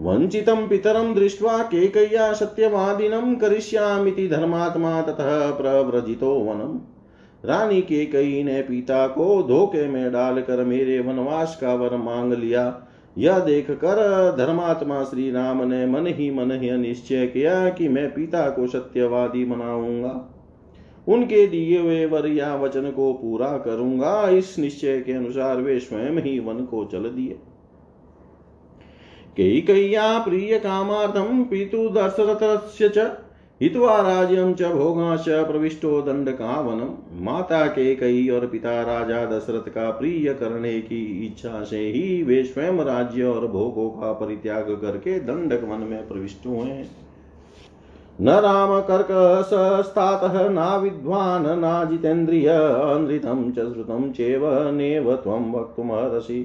वंचितम 0.00 0.66
पितरम 0.68 1.14
दृष्ट्वा 1.14 1.58
केकय्या 1.58 2.32
सत्यवादिनम 2.32 3.34
करिष्यामिति 3.34 4.28
धर्मात्मा 4.28 5.02
ततः 5.02 5.50
प्रव्रजितो 5.50 6.34
वनम। 6.34 6.78
रानी 7.44 7.82
के 7.82 8.06
कई 8.06 8.42
ने 8.42 8.62
पिता 8.62 9.06
को 9.06 9.42
धोखे 9.42 9.88
में 9.88 10.12
डालकर 10.12 10.64
मेरे 10.64 11.00
वनवास 11.00 11.58
का 11.60 11.74
वर 11.74 11.96
मांग 11.96 12.32
लिया। 12.32 12.82
यह 13.18 13.38
देख 13.38 13.70
कर 13.70 13.96
धर्मात्मा 14.38 15.02
श्री 15.04 15.30
राम 15.30 15.68
ने 15.68 15.86
मन 15.86 16.06
ही 16.06 16.30
मन 16.30 16.50
ही 16.52 16.70
निश्चय 16.70 17.26
किया 17.26 17.68
कि 17.68 17.88
मैं 17.88 18.14
पिता 18.14 18.50
को 18.50 18.66
सत्यवादी 18.66 19.44
बनाऊँगा। 19.44 20.36
उनके 21.08 21.46
दिए 21.46 21.78
हुए 21.80 22.06
वर 22.06 22.26
या 22.26 22.54
वचन 22.54 22.90
को 22.90 23.12
पूरा 23.12 23.58
करूँगा। 23.58 24.28
इस 24.28 24.58
निश्चय 24.58 25.00
के 25.00 25.12
अनुसार 25.12 25.56
वे 25.56 25.78
स्वयं 25.78 26.18
ही 26.18 26.38
वन 26.38 26.64
को 26.64 26.84
चल 26.84 27.02
दिए। 27.02 27.38
कई 29.36 29.60
कैया 29.60 30.18
प्रिय 30.18 30.58
कामार्थम 30.58 31.44
पितु 31.44 31.88
दशरथ 31.88 32.68
हित्वा 33.62 34.00
राज्यम 34.00 34.54
च 34.54 34.62
भोगाश 34.62 35.24
प्रविष्टो 35.28 36.02
दंड 36.02 36.30
का 36.30 36.60
वनम 36.60 37.24
माता 37.24 37.66
के 37.66 37.94
कई 37.94 38.28
और 38.28 38.46
पिता 38.46 38.82
राजा 38.82 39.24
दशरथ 39.26 39.68
का 39.68 39.90
प्रिय 39.90 40.34
करने 40.34 40.80
की 40.80 41.26
इच्छा 41.26 41.62
से 41.64 41.78
ही 41.78 42.22
वे 42.22 42.44
स्वयं 42.44 42.72
राज्य 42.72 43.22
और 43.22 43.46
भोगों 43.46 43.90
का 43.90 44.12
परित्याग 44.12 44.70
करके 44.82 45.18
दंडक 45.20 45.64
वन 45.64 45.78
में 45.78 46.08
प्रविष्ट 46.08 46.46
हुए। 46.46 46.84
न 48.20 48.28
राम 48.28 48.80
कर्क 48.80 49.08
सस्तात 49.46 50.20
न 50.34 50.80
विद्वान, 50.82 51.44
न 51.46 51.88
जितेन्द्रिय, 51.90 52.48
अनृतम 52.48 53.50
च 53.50 53.54
श्रुतम 53.54 54.10
चेव 54.10 54.70
नेव 54.70 55.16
त्वं 55.16 55.52
वक्तुमर्हसि। 55.52 56.42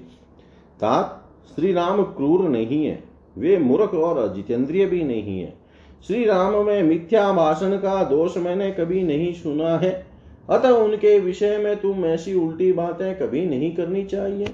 तात 0.82 1.24
श्री 1.56 1.74
राम 1.74 2.04
क्रूर 2.04 2.50
नहीं 2.50 2.86
है। 2.86 3.04
वे 3.38 3.58
मूर्ख 3.58 3.94
और 3.94 4.34
जितेंद्रिय 4.34 4.86
भी 4.86 5.04
नहीं 5.04 5.40
है। 5.40 5.65
श्री 6.08 6.26
राम 6.26 6.66
में 6.66 6.84
मिथ्या 6.84 7.32
भाषण 7.32 7.78
का 7.78 8.04
दोष 8.04 8.38
मैंने 8.38 8.72
कभी 8.72 9.04
नहीं 9.04 9.34
सुना 9.34 9.78
है। 9.78 10.06
अतः 10.50 10.70
उनके 10.70 11.20
विषय 11.20 11.58
में 11.58 11.82
तुम 11.82 12.06
ऐसी 12.06 12.34
उल्टी 12.34 12.74
बातें 12.74 13.20
कभी 13.20 13.46
नहीं 13.46 13.76
करनी 13.76 14.04
चाहिए। 14.06 14.46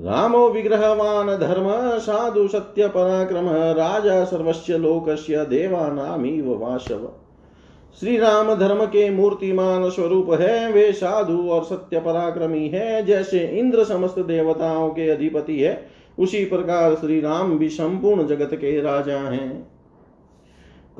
रामो 0.00 0.48
विग्रहवान 0.48 1.26
धर्म, 1.26 1.98
साधु 1.98 2.48
सत्य 2.48 2.88
पराक्रम, 2.88 3.48
राजा 3.52 4.24
सर्वस्व 4.24 4.72
लोकस्य 4.72 5.44
देवानामीव 5.44 6.58
वाशव। 6.58 7.12
श्री 8.00 8.16
राम 8.16 8.54
धर्म 8.54 8.84
के 8.84 9.10
मूर्तिमान 9.10 9.90
स्वरूप 9.90 10.30
है, 10.30 10.72
वे 10.72 10.92
साधु 10.92 11.48
और 11.50 11.64
सत्य 11.64 12.00
पराक्रमी 12.00 12.68
है, 12.68 13.04
जैसे 13.04 13.38
इंद्र 13.38 13.84
समस्त 13.84 14.18
देवताओं 14.18 14.90
के 14.90 15.10
अधिपति 15.10 15.60
है, 15.60 15.88
उसी 16.18 16.44
प्रकार 16.44 16.94
श्री 16.94 17.20
राम 17.20 17.58
भी 17.58 17.68
संपूर्ण 17.68 18.26
जगत 18.26 18.50
के 18.54 18.80
राजा 18.80 19.18
हैं। 19.18 19.71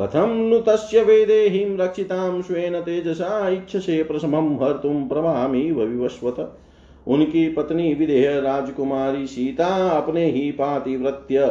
कथं 0.00 0.50
नु 0.50 0.60
तस्य 0.60 1.02
वेदेहीं 1.02 1.78
रक्षितां 1.78 2.42
स्वेन 2.42 2.80
तेजसा 2.80 3.48
इच्छसे 3.48 4.02
प्रशमं 4.02 4.56
हर्तुं 4.56 5.08
प्रभामीव 5.08 5.82
विवस्वत। 5.82 6.58
उनकी 7.06 7.48
पत्नी 7.48 7.94
विदेह 7.94 8.38
राजकुमारी 8.38 9.26
सीता 9.26 9.88
अपने 9.88 10.26
ही 10.26 10.50
पातिव्रत्य 10.50 11.46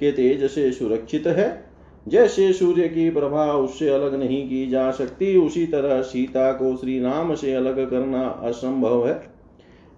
के 0.00 0.12
तेज 0.12 0.44
से 0.44 0.72
सुरक्षित 0.72 1.26
है। 1.26 1.70
जैसे 2.08 2.52
सूर्य 2.52 2.88
की 2.88 3.10
प्रभा 3.10 3.52
उससे 3.52 3.88
अलग 3.88 4.14
नहीं 4.14 4.48
की 4.48 4.66
जा 4.66 4.90
सकती, 4.90 5.36
उसी 5.36 5.66
तरह 5.66 6.02
सीता 6.02 6.52
को 6.52 6.76
श्री 6.76 7.00
राम 7.00 7.34
से 7.34 7.54
अलग 7.54 7.90
करना 7.90 8.22
असंभव 8.22 9.08
है। 9.08 9.22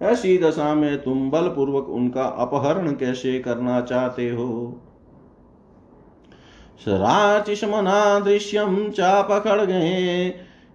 ऐसी 0.01 0.37
दशा 0.37 0.75
में 0.75 1.01
तुम 1.01 1.31
बलपूर्वक 1.31 1.89
उनका 1.89 2.23
अपहरण 2.23 2.91
कैसे 2.91 3.39
करना 3.39 3.81
चाहते 3.81 4.29
हो? 4.29 4.81
सराचिशमना 6.85 8.19
दृश्यम 8.19 8.91
गए 9.65 10.33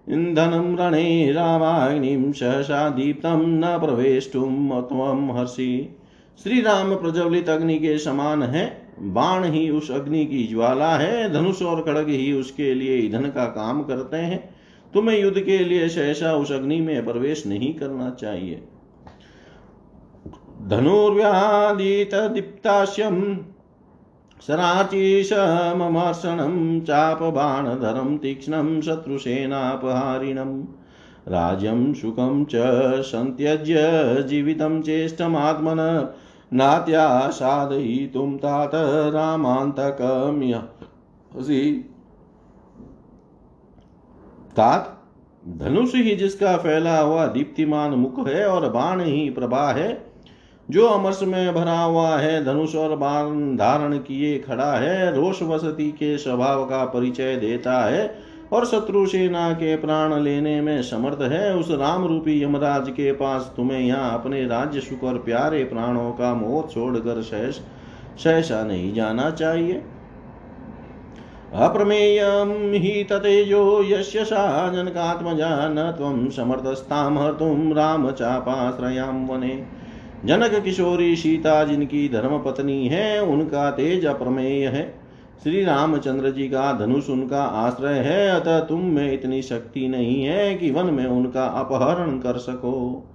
इन्धनं 0.09 0.77
रणे 0.77 1.31
रामाग्निं 1.31 2.31
सहसा 2.31 2.89
दीप्तं 2.89 3.47
न 3.47 3.79
प्रवेष्टुं 3.79 4.81
त्वं 4.81 5.39
हर्षि। 5.39 5.99
श्री 6.43 6.61
राम 6.61 6.95
प्रज्वलित 6.95 7.49
अग्नि 7.49 7.77
के 7.79 7.97
समान 7.97 8.43
है, 8.43 8.81
बाण 8.99 9.43
ही 9.43 9.69
उस 9.69 9.91
अग्नि 9.91 10.25
की 10.25 10.47
ज्वाला 10.47 10.95
है, 10.95 11.33
धनुष 11.33 11.61
और 11.61 11.81
खड़ग 11.81 12.09
ही 12.09 12.31
उसके 12.33 12.73
लिए 12.73 12.97
ईंधन 12.97 13.21
का 13.21 13.45
काम 13.45 13.83
करते 13.83 14.17
हैं। 14.17 14.55
तुम्हें 14.93 15.21
युद्ध 15.21 15.39
के 15.39 15.57
लिए 15.57 15.87
सहसा 15.89 16.33
उस 16.33 16.51
अग्नि 16.51 16.79
में 16.81 17.05
प्रवेश 17.05 17.45
नहीं 17.47 17.73
करना 17.73 18.09
चाहिए। 18.09 18.63
धनुर्व्यादित 20.67 22.15
दीप्ताश्यम 22.15 23.37
सराचीशममर्षणं 24.41 25.35
चापबाणधरं 26.79 28.17
तीक्ष्णं 28.17 28.81
शत्रुसेनापहारिणम् 28.81 30.63
राज्यं 31.27 31.93
सुखं 31.93 32.45
च 32.45 32.55
सन्त्यज्य 33.01 33.75
जीवितं 34.27 34.81
चेष्टमात्मन 34.81 35.79
नात्यासादयितुं 36.53 38.37
तात 38.37 38.71
रामान्तकम्यसि 39.13 39.91
तात, 44.57 44.83
धनुष 45.57 45.95
ही 45.95 46.15
जिसका 46.15 46.57
फैला 46.57 46.99
हुआ 46.99 47.25
दीप्तिमान 47.27 47.91
मुख 47.91 48.27
है 48.27 48.45
और 48.47 48.69
बाण 48.69 49.01
ही 49.01 49.29
प्रभा 49.29 49.71
है 49.71 50.04
जो 50.69 50.85
अमरस 50.87 51.19
में 51.23 51.53
भरा 51.53 51.79
हुआ 51.79 52.17
है, 52.17 52.43
धनुष 52.45 52.75
और 52.75 52.95
बाण 52.95 53.55
धारण 53.55 53.97
किए 53.97 54.37
खड़ा 54.39 54.71
है, 54.73 55.15
रोष 55.15 55.41
वसती 55.41 55.91
के 55.91 56.17
स्वभाव 56.17 56.65
का 56.65 56.83
परिचय 56.85 57.35
देता 57.35 57.79
है 57.85 58.15
और 58.53 58.65
शत्रु 58.65 59.05
सेना 59.07 59.51
के 59.53 59.75
प्राण 59.75 60.13
लेने 60.19 60.59
में 60.61 60.81
समर्थ 60.83 61.21
है, 61.21 61.55
उस 61.55 61.71
राम 61.71 62.05
रूपी 62.05 62.41
यमराज 62.43 62.89
के 62.89 63.11
पास 63.11 63.53
तुम्हें 63.57 63.79
यहाँ 63.79 64.13
अपने 64.13 64.45
राज्य 64.45 64.79
सुख 64.79 65.03
और 65.03 65.17
प्यारे 65.17 65.63
प्राणों 65.63 66.11
का 66.11 66.33
मोह 66.33 66.67
छोड़कर 66.73 67.21
सहस 67.21 67.61
सहसा 68.23 68.63
नहीं 68.63 68.93
जाना 68.93 69.29
चाहिए। 69.31 69.83
अप्रमेयं 71.55 72.73
हि 72.73 73.03
ततेजो 73.03 73.83
यस्य 73.83 74.23
सा 74.25 74.69
जनकात्मजा 74.73 75.49
न 75.69 75.91
त्वं 75.91 76.29
समर्थस्तां 76.29 77.17
हर्तुं 77.17 77.73
रामचापाश्रयां 77.73 79.13
वने। 79.27 79.55
जनक 80.25 80.63
किशोरी 80.63 81.15
सीता 81.15 81.63
जिनकी 81.63 82.09
धर्म 82.09 82.37
पत्नी 82.37 82.87
है, 82.87 83.23
उनका 83.23 83.71
तेज 83.71 84.05
अप्रमेय 84.05 84.67
है। 84.67 84.99
श्री 85.43 85.63
रामचंद्र 85.63 86.29
जी 86.29 86.47
का 86.47 86.73
धनुष 86.73 87.09
उनका 87.09 87.43
आश्रय 87.43 87.93
है, 87.93 88.29
अतः 88.29 88.59
तुम 88.59 88.81
में 88.81 89.13
इतनी 89.13 89.41
शक्ति 89.41 89.87
नहीं 89.87 90.23
है 90.23 90.55
कि 90.55 90.71
वन 90.71 90.93
में 90.93 91.05
उनका 91.05 91.45
अपहरण 91.45 92.19
कर 92.19 92.37
सको। 92.37 93.07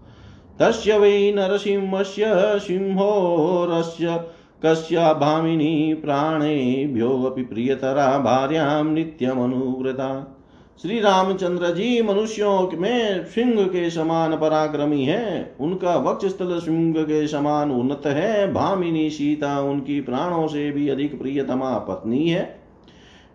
तस्य 0.60 0.98
वै 0.98 1.32
नरसिंहस्य 1.36 2.24
सिंहोरस्य 2.58 4.24
कस्या 4.66 5.12
भामिनी 5.12 5.94
प्राणेभ्योऽपि 5.94 7.42
प्रियतरा, 7.42 8.18
भार्यां 8.18 8.84
नित्यमनुव्रता। 8.84 10.36
श्री 10.82 11.00
रामचंद्र 11.00 11.74
जी 11.74 12.02
मनुष्यों 12.02 12.70
में 12.74 13.24
सिंह 13.24 13.64
के 13.64 13.90
समान 13.90 14.36
पराक्रमी 14.36 15.04
है। 15.04 15.56
उनका 15.60 15.96
वक्ष 15.96 16.26
स्थल 16.26 16.58
सिंह 16.58 17.02
के 17.02 17.28
समान 17.28 17.70
उन्नत 17.70 18.02
है। 18.06 18.52
भामिनी 18.52 19.10
सीता 19.10 19.60
उनकी 19.60 20.00
प्राणों 20.00 20.48
से 20.48 20.70
भी 20.70 20.88
अधिक 20.88 21.18
प्रियतमा 21.18 21.78
पत्नी 21.78 22.28
है। 22.28 22.60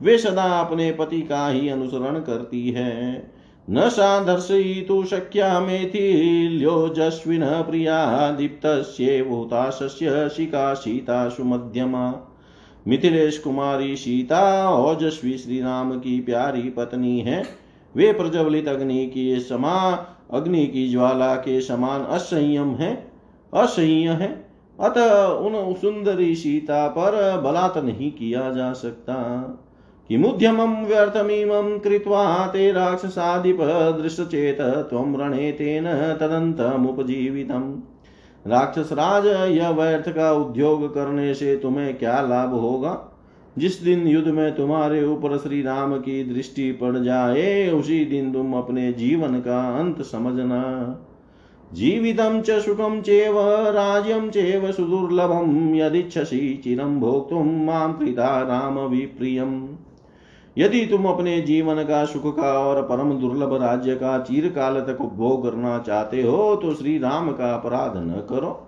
वे 0.01 0.17
सदा 0.17 0.59
अपने 0.59 0.91
पति 0.91 1.21
का 1.21 1.47
ही 1.47 1.69
अनुसरण 1.69 2.19
करती 2.19 2.71
है। 2.71 3.31
न 3.69 3.89
साधर्शयितु 3.89 5.03
शक्या 5.03 5.59
मेथिल्योजस्विन 5.59 7.45
प्रिया 7.45 8.31
दीप्त 8.31 8.67
दीप्तस्येवोताशस्य 8.67 10.29
शिका 10.29 10.73
सीता 10.73 11.29
सुमध्यमा। 11.29 12.31
मिथिलेश 12.87 13.37
कुमारी 13.37 13.95
सीता 13.95 14.69
ओजस्वी 14.69 15.37
श्री 15.37 15.61
राम 15.61 15.99
की 15.99 16.19
प्यारी 16.19 16.61
पत्नी 16.61 17.19
है। 17.19 17.43
वे 17.95 18.13
प्रज्वलित 18.13 18.67
अग्नि 18.67 19.07
की 19.07 19.39
समा, 19.39 20.07
अग्नि 20.33 20.67
की 20.67 20.89
ज्वाला 20.89 21.35
के 21.35 21.61
समान 21.61 22.01
असंयम 22.01 22.69
है। 22.69 23.11
असह्य 23.53 24.09
है। 24.09 24.45
अतः 24.79 25.25
उन 25.25 25.73
सुंदरी 25.73 26.35
सीता 26.35 26.87
पर 26.87 27.41
बलात् 27.41 27.85
नहीं 27.85 28.11
किया 28.11 28.51
जा 28.51 28.73
सकता। 28.73 29.13
किमुद्यमं 30.07 30.85
व्यर्थमिमं 30.85 31.79
कृत्वा 31.79 32.47
ते 32.47 32.71
राक्षसाधिप 32.71 33.57
दृष्टचेत 34.01 34.61
त्वं 34.61 35.17
रणे 35.17 35.51
तेन 35.51 35.83
तदन्तमुपजीवितम्। 36.13 37.75
राक्षस 38.47 38.89
राज 38.91 39.25
यह 39.57 39.69
व्यर्थ 39.69 40.09
का 40.09 40.31
उद्योग 40.31 40.95
करने 40.95 41.33
से 41.33 41.55
तुम्हें 41.55 41.97
क्या 41.97 42.21
लाभ 42.21 42.49
होगा? 42.49 43.11
जिस 43.57 43.83
दिन 43.83 44.07
युद्ध 44.07 44.27
में 44.27 44.55
तुम्हारे 44.55 45.05
ऊपर 45.05 45.37
श्री 45.37 45.61
राम 45.61 45.97
की 45.97 46.33
दृष्टि 46.33 46.71
पड़ 46.71 46.97
जाए, 46.97 47.69
उसी 47.69 48.05
दिन 48.05 48.33
तुम 48.33 48.53
अपने 48.53 48.93
जीवन 48.93 49.39
का 49.39 49.79
अंत 49.79 50.01
समझना। 50.01 50.63
जीवितं 51.73 52.41
च 52.41 52.51
सुखं 52.51 53.01
चेव 53.01 53.35
राज्यं 53.69 54.29
चेव 54.29 54.71
सुदुर्लभं 54.71 55.75
यदिच्छसि 55.75 56.61
चिरं 56.63 56.99
भोक्तुं 56.99 57.65
माँ 57.65 57.97
कृता 57.97 58.41
रामविप्रियम् 58.41 59.74
यदि 60.57 60.85
तुम 60.85 61.05
अपने 61.05 61.41
जीवन 61.41 61.83
का, 61.83 62.05
सुख 62.05 62.35
का 62.35 62.59
और 62.59 62.81
परम 62.81 63.13
दुर्लभ 63.13 63.53
राज्य 63.53 63.95
का 63.95 64.19
चीर 64.19 64.49
काल 64.49 64.79
तक 64.79 65.01
उपभोग 65.01 65.43
करना 65.43 65.77
चाहते 65.79 66.21
हो 66.21 66.55
तो 66.55 66.73
श्री 66.73 66.97
राम 66.97 67.31
का 67.31 67.53
अपराध 67.53 67.97
न 67.97 68.23
करो। 68.29 68.67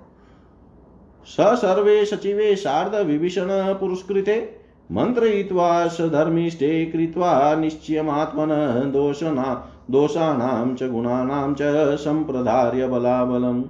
स 1.26 1.38
सर्वे 1.40 2.06
सचिवे 2.06 2.56
शारद 2.56 3.06
विभीषण 3.06 3.48
पुरस्कृते 3.50 4.56
मन्त्रयित्वा 4.92 5.86
धर्मिष्ठे 5.88 6.86
कृत्वा 6.86 7.56
निश्चयमात्मन 7.56 8.50
दोषना, 8.92 9.72
दोषाणां 9.92 10.76
च 10.76 10.84
गुणानां 10.84 11.54
च 11.54 11.62
सम्प्रदार्य 11.96 12.88
बलाबलम्। 12.88 13.64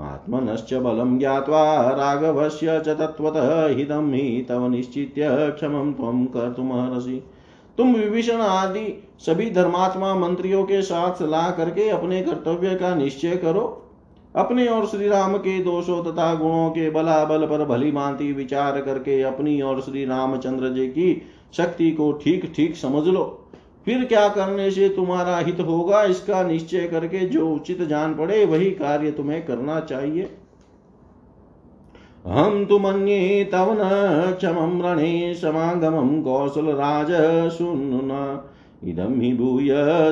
आत्मनश्च 0.00 0.74
बलं 0.74 1.18
ज्ञात्वा 1.18 1.62
राघवस्य 1.90 2.80
च 2.80 2.88
तत्त्वतः 2.88 3.66
हितं 3.66 4.12
हि 4.12 4.46
तव 4.48 4.68
निश्चित्य 4.68 5.28
क्षमं 5.50 5.92
त्वं 5.92 6.24
कर्तुमर्हसि। 6.26 7.22
तुम 7.80 7.94
विभीषण 7.94 8.40
आदि 8.42 8.80
सभी 9.18 9.50
धर्मात्मा 9.50 10.14
मंत्रियों 10.14 10.62
के 10.64 10.80
साथ 10.82 11.14
सलाह 11.14 11.50
करके 11.50 11.88
अपने 11.88 12.20
कर्तव्य 12.22 12.74
का 12.74 12.94
निश्चय 12.94 13.36
करो। 13.36 13.62
अपने 14.34 14.66
और 14.66 14.86
श्री 14.86 15.08
राम 15.08 15.36
के 15.36 15.58
दोषों 15.58 16.02
तथा 16.04 16.34
गुणों 16.34 16.68
के 16.70 16.90
बलाबल 16.90 17.46
पर 17.46 17.64
भली 17.64 17.90
भांति 17.92 18.32
विचार 18.32 18.80
करके 18.80 19.20
अपनी 19.22 19.60
और 19.60 19.80
श्री 19.80 20.04
रामचंद्र 20.04 20.68
जी 20.68 20.86
की 20.88 21.22
शक्ति 21.56 21.90
को 21.90 22.10
ठीक 22.14 22.44
ठीक 22.56 22.76
समझ 22.76 23.06
लो। 23.06 23.24
फिर 23.86 24.04
क्या 24.04 24.28
करने 24.28 24.70
से 24.70 24.88
तुम्हारा 24.88 25.38
हित 25.38 25.60
होगा, 25.60 26.02
इसका 26.02 26.42
निश्चय 26.42 26.86
करके 26.88 27.26
जो 27.28 27.48
उचित 27.48 27.82
जान 27.82 28.14
पड़े, 28.14 28.44
वही 28.44 28.70
कार्य 28.70 29.10
तुम्हें 29.10 29.44
करना 29.46 29.80
चाहिए। 29.80 30.30
अहं 32.24 32.64
तु 32.66 32.78
मन्ये 32.78 33.44
तव 33.44 33.72
न 33.72 33.88
क्षमं 34.32 34.80
रणे 34.82 35.34
समागमं 35.34 36.22
कौशलराज 36.22 37.10
शृणुन 37.50 38.12
इदं 38.84 39.20
हि 39.20 39.32
भूय 39.34 39.68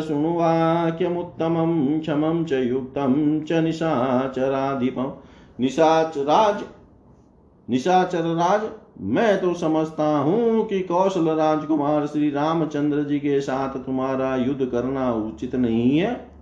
शृणुवाक्यमुत्तमं 0.06 2.00
क्षमं 2.00 2.44
च 2.44 2.52
युक्तं 2.52 3.40
च 3.40 3.52
निशाचराधिपं। 3.52 5.10
निशाचराज 5.60 6.64
निशाचर 7.68 8.24
राज 8.34 8.68
मैं 9.00 9.40
तो 9.40 9.52
समझता 9.54 10.06
हूँ 10.18 10.64
कि 10.66 10.80
कौशल 10.80 11.28
राजकुमार 11.28 12.06
श्री 12.06 12.30
रामचंद्र 12.30 13.02
जी 13.02 13.18
के 13.18 13.40
साथ 13.40 13.78
तुम्हारा 13.78 14.34
युद्ध 14.36 14.66
करना 14.66 15.12
उचित 15.12 15.54
नहीं 15.54 15.98
है। 15.98 16.37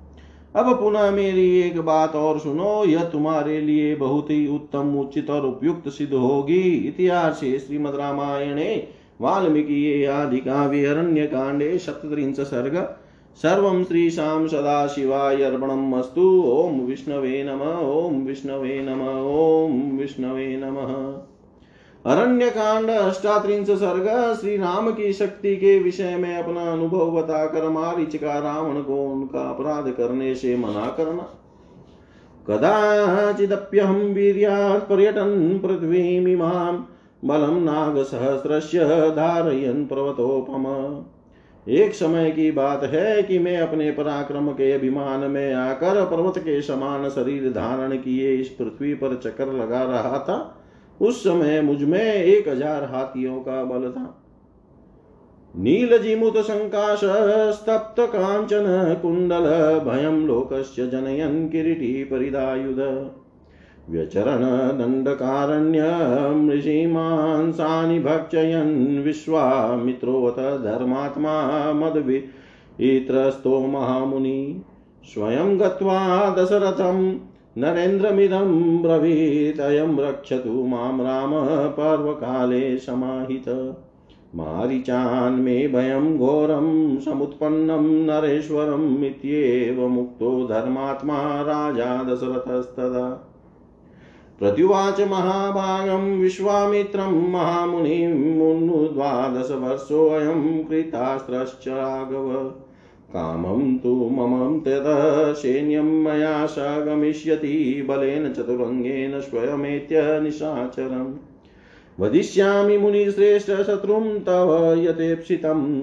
अब 0.56 0.80
पुनः 0.80 1.10
मेरी 1.10 1.60
एक 1.60 1.80
बात 1.80 2.14
और 2.14 2.38
सुनो, 2.38 2.84
यह 2.84 3.04
तुम्हारे 3.04 3.60
लिए 3.60 3.94
बहुत 3.94 4.30
ही 4.30 4.46
उत्तम, 4.48 4.98
उचित 4.98 5.30
और 5.30 5.46
उपयुक्त 5.46 5.88
सिद्ध 5.88 6.14
होगी। 6.14 6.88
इतिहास 6.88 7.40
श्रीमद 7.40 7.94
रामायणे, 7.94 8.88
वाल्मीकि 9.20 10.04
आदि 10.04 10.38
काव्य, 10.38 10.86
अरण्य 10.86 11.26
कांडे 11.26 11.78
सप्तत्रिंश 11.78 12.36
सर्ग, 12.40 12.96
सर्व 13.42 13.62
सर्वं 13.62 13.84
श्रीशां 13.84 14.48
सदाशिवाय 14.48 15.42
अर्पणम् 15.42 15.94
अस्तु। 15.94 16.42
ॐ 16.46 16.80
विष्णवे 16.80 17.44
नम 17.44 17.60
ॐ 17.90 18.26
विष्णवे 18.26 18.80
नम 18.82 19.00
ॐ 19.28 19.98
विष्णवे 19.98 20.56
नमः। 20.56 21.35
अरण्य 22.06 22.48
कांड 22.50 22.90
अष्टात्रिंश 22.90 23.70
सर्ग 23.70 24.08
श्री 24.40 24.56
राम 24.56 24.90
की 24.90 25.12
शक्ति 25.12 25.56
के 25.56 25.78
विषय 25.78 26.16
में 26.16 26.36
अपना 26.36 26.72
अनुभव 26.72 27.10
बताकर 27.10 27.68
मारिच 27.68 28.16
का 28.16 28.38
रावण 28.38 28.80
को 28.82 28.96
उनका 29.06 29.40
अपराध 29.50 29.90
करने 29.90 30.34
से 30.34 30.56
मना 30.56 30.86
करना। 30.96 31.22
कदाचिदप्यहं 32.48 33.98
वीर्यात् 34.14 34.88
पर्यटन् 34.88 35.58
पृथ्वीमिमां 35.58 36.74
बलं 37.24 37.60
नागसहस्रस्य 37.60 38.84
धारयन् 39.16 39.86
पर्वतोपम। 39.86 40.66
एक 41.66 41.94
समय 41.94 42.30
की 42.30 42.50
बात 42.50 42.84
है 42.84 43.22
कि 43.22 43.38
मैं 43.38 43.58
अपने 43.58 43.90
पराक्रम 43.90 44.50
के 44.50 44.72
अभिमान 44.72 45.20
में 45.20 45.54
आकर 45.54 46.04
पर्वत 46.04 46.38
के 46.38 46.60
समान 46.62 47.08
शरीर 47.08 47.50
धारण 47.52 47.96
किए 47.96 48.34
इस 48.34 48.48
पृथ्वी 48.48 48.94
पर 48.94 49.20
चक्कर 49.24 49.52
लगा 49.52 49.82
रहा 49.82 50.18
था। 50.18 50.62
उस 51.00 51.24
समय 51.24 51.60
मुझमें 51.60 52.14
एक 52.14 52.48
हज़ार 52.48 52.84
हाथियों 52.84 53.40
का 53.40 53.64
बल 53.64 53.90
था। 53.90 54.22
नीलजिमुत 55.54 56.36
संकाश 56.36 57.00
स्तप्त 57.54 58.00
कांचन, 58.00 58.96
कुंडल, 59.02 59.44
भयं 59.84 60.26
लोकस्य 60.26 60.86
जनयन् 60.86 61.48
किरीटी 61.48 62.04
परिदायुध। 62.04 62.80
व्यचरण 63.90 64.42
दण्डकारण्यं 64.78 66.50
ऋषिमांसानि 66.50 67.98
भक्षयन् 67.98 69.02
विश्वामित्रोऽथ 69.02 70.38
धर्मात्मा 70.62 71.72
मद्वित्रस्तो 71.72 73.60
महामुनि। 73.60 74.64
स्वयं 75.04 75.60
गत्वा 75.60 75.98
दशरथं 76.38 77.12
नरेन्द्रमिदं 77.58 78.82
ब्रवीत् 78.82 79.60
अयं 79.60 79.98
रक्षतु 79.98 80.48
माँ 80.48 81.04
राम 81.04 81.30
पर्वकाले 81.70 82.78
समाहित। 82.78 83.76
मारिचान्मे 84.34 85.68
भयं 85.68 86.18
घोरं 86.18 87.00
समुत्पन्नं 87.00 87.82
नरेश्वरम् 87.82 89.04
इत्येव 89.04 89.88
मुक्तो 89.88 90.46
धर्मात्मा 90.46 91.22
राजा 91.22 92.02
दशरथस्तदा। 92.02 93.34
प्रत्युवाच 94.38 95.00
महाभागं 95.00 96.20
विश्वामित्रं 96.20 97.32
महामुनिं 97.32 98.38
मुन्नुद्वादशवर्षोऽयं 98.38 100.64
कृतास्त्रश्च 100.64 101.68
राघव। 101.68 102.54
कामं 103.12 103.78
तु 103.78 103.94
मम 103.94 104.60
त्यतः 104.60 105.32
सैन्यं 105.32 105.82
मया 105.82 106.46
स 106.46 106.56
गमिष्यति 106.58 107.86
बलेन 107.88 108.32
चतुरङ्गेन 108.32 109.20
स्वयमेत्य 109.20 110.20
निशाचरम्। 110.20 111.14
वदिष्यामि 112.00 112.78
मुनिश्रेष्ठ 112.78 113.50
शत्रुं 113.50 114.18
तव 114.18 114.74
यथेप्सितम् 114.78 115.80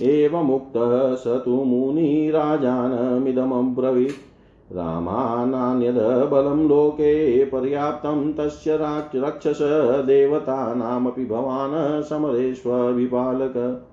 एवमुक्तः 0.00 1.14
स 1.14 1.24
तु 1.26 1.50
मुनिराजानमिदमब्रवीत्। 1.50 4.24
रामानान्यद 4.72 6.28
बलं 6.32 6.68
लोके 6.68 7.44
पर्याप्तं, 7.44 8.32
तस्य 8.32 8.78
रक्षस 9.16 9.58
देवतानामपि 10.06 11.24
भवान् 11.24 12.02
समरेष्वविपालक 12.02 13.84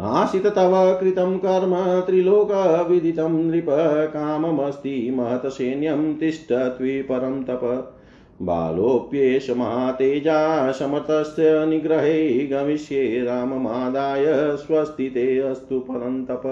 आशित 0.00 0.46
तव 0.46 0.98
कृतं 1.00 1.38
कर्म 1.38 2.00
त्रिलोकविदितं 2.00 3.32
नृप 3.50 3.66
काममस्ति 4.08 5.10
महतसैन्यं 5.14 6.14
तिष्ठ 6.14 6.52
त्विपरं 6.52 7.42
तप। 7.42 7.94
बालोऽप्येष 8.42 9.50
महातेजा 9.50 10.72
समर्थस्य 10.72 11.66
निग्रहे 11.66 12.46
गमिष्ये 12.46 13.24
राममादाय 13.24 14.24
स्वस्ति 14.56 15.38
अस्तु 15.38 15.80
परन्तप 15.80 16.42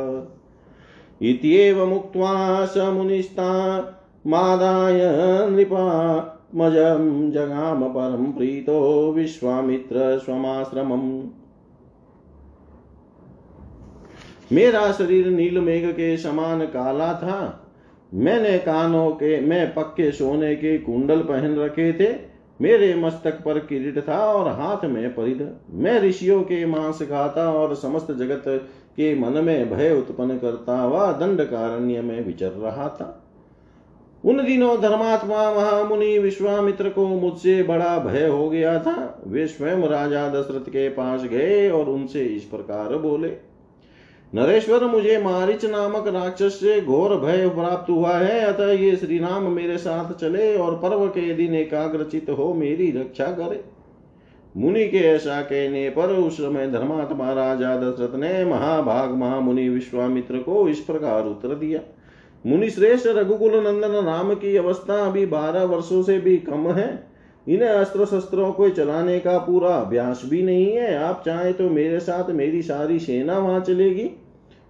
इत्येवमुक्त्वा 1.23 2.65
स 2.65 2.75
मुनिस्ता 2.77 3.79
मादाय 4.27 5.01
नृपामजं 5.51 7.31
जगाम 7.31 7.85
परं 7.85 8.33
प्रीतो 8.33 9.13
विश्वामित्र 9.13 10.19
स्वमाश्रमम् 10.19 11.36
मेरा 14.53 14.93
शरीर 14.93 15.27
नील 15.27 15.59
मेघ 15.59 15.91
के 15.91 16.17
समान 16.17 16.61
काला 16.61 17.13
था। 17.15 17.69
मैंने 18.15 18.59
कानों 18.59 19.11
के, 19.11 19.41
मैं 19.41 19.75
पक्के 19.75 20.13
सोने 20.13 20.57
के 20.57 20.79
कुंडल 20.79 21.21
पहन 21.21 21.57
रखे 21.57 21.93
थे। 21.93 22.37
मेरे 22.61 22.95
मस्तक 22.95 23.43
पर 23.45 23.59
किरीट 23.59 24.09
था 24.09 24.19
और 24.33 24.49
हाथ 24.49 24.85
में 24.85 25.15
परिध। 25.15 25.57
मैं 25.71 26.01
ऋषियों 26.01 26.43
के 26.43 26.67
मांस 26.67 27.03
खाता 27.03 27.53
और 27.53 27.75
समस्त 27.75 28.13
जगत 28.13 28.43
के 28.97 29.15
मन 29.15 29.45
में 29.45 29.71
भय 29.71 29.93
उत्पन्न 29.93 30.39
करता 30.39 30.79
हुआ 30.79 31.13
दंड 31.13 31.41
कारण्य 31.41 32.01
में 32.01 32.27
विचर 32.27 32.49
रहा 32.49 32.89
था। 32.89 33.23
उन 34.25 34.45
दिनों 34.45 34.81
धर्मात्मा 34.81 35.55
महामुनि 35.55 36.19
विश्वामित्र 36.19 36.89
को 36.89 37.07
मुझसे 37.07 37.63
बड़ा 37.63 37.99
भय 37.99 38.27
हो 38.27 38.51
गया 38.51 38.79
था। 38.79 39.23
वे 39.27 39.47
स्वयं 39.47 39.77
राजा 39.77 40.29
दशरथ 40.29 40.69
के 40.69 40.89
पास 40.89 41.25
गए 41.25 41.71
और 41.71 41.85
उनसे 41.85 42.25
इस 42.25 42.43
प्रकार 42.43 42.97
बोले 42.97 43.29
नरेश्वर, 44.33 44.85
मुझे 44.85 45.19
मारिच 45.19 45.65
नामक 45.65 46.09
राक्षस 46.09 46.61
से 46.61 46.81
घोर 46.81 47.17
भय 47.17 47.49
प्राप्त 47.49 47.91
हुआ 47.91 48.13
है, 48.13 48.41
अतः 48.41 48.71
ये 48.73 48.97
श्री 48.97 49.19
राम 49.19 49.51
मेरे 49.53 49.79
साथ 49.79 50.13
चले 50.13 50.57
और 50.57 50.77
पर्व 50.77 51.07
के 51.07 51.35
दिन 51.35 51.55
एकाग्रचित 51.55 52.31
हो 52.31 52.55
मेरी 52.55 52.91
रक्षा 52.91 53.27
करे। 53.27 53.65
मुनि 54.57 54.89
के 54.89 54.99
ऐसा 54.99 55.41
कहने 55.43 55.91
पर 55.91 56.09
उस 56.09 56.37
समय 56.37 56.71
धर्मात्मा 56.71 57.33
राजा 57.33 57.77
दशरथ 57.77 58.15
ने 58.15 58.45
महाभाग 58.45 59.15
महामुनि 59.15 59.69
विश्वामित्र 59.69 60.39
को 60.39 60.69
इस 60.69 60.81
प्रकार 60.81 61.27
उत्तर 61.27 61.49
दिया। 61.49 61.81
मुनि 62.47 62.71
श्रेष्ठ 62.71 63.07
रघुकुल 63.07 63.55
नंदन 63.57 64.05
राम 64.07 64.35
की 64.35 64.57
अवस्था 64.57 65.05
अभी 65.07 65.27
बारह 65.27 65.65
वर्षों 65.65 66.03
से 66.03 66.19
भी 66.19 66.37
कम 66.37 66.71
है। 66.71 67.06
इन्हें 67.47 67.69
अस्त्र 67.69 68.05
शस्त्रों 68.07 68.53
को 68.53 68.69
चलाने 68.69 69.19
का 69.21 69.39
पूरा 69.39 69.75
अभ्यास 69.77 70.23
भी 70.25 70.43
नहीं 70.43 70.71
है। 70.73 70.97
आप 70.97 71.23
चाहे 71.27 71.53
तो 71.53 71.69
मेरे 71.71 72.01
साथ 72.01 72.31
मेरी 72.31 72.63
सारी 72.63 72.99
सेना 72.99 73.39
वहाँ 73.39 73.61
चलेगी 73.61 74.11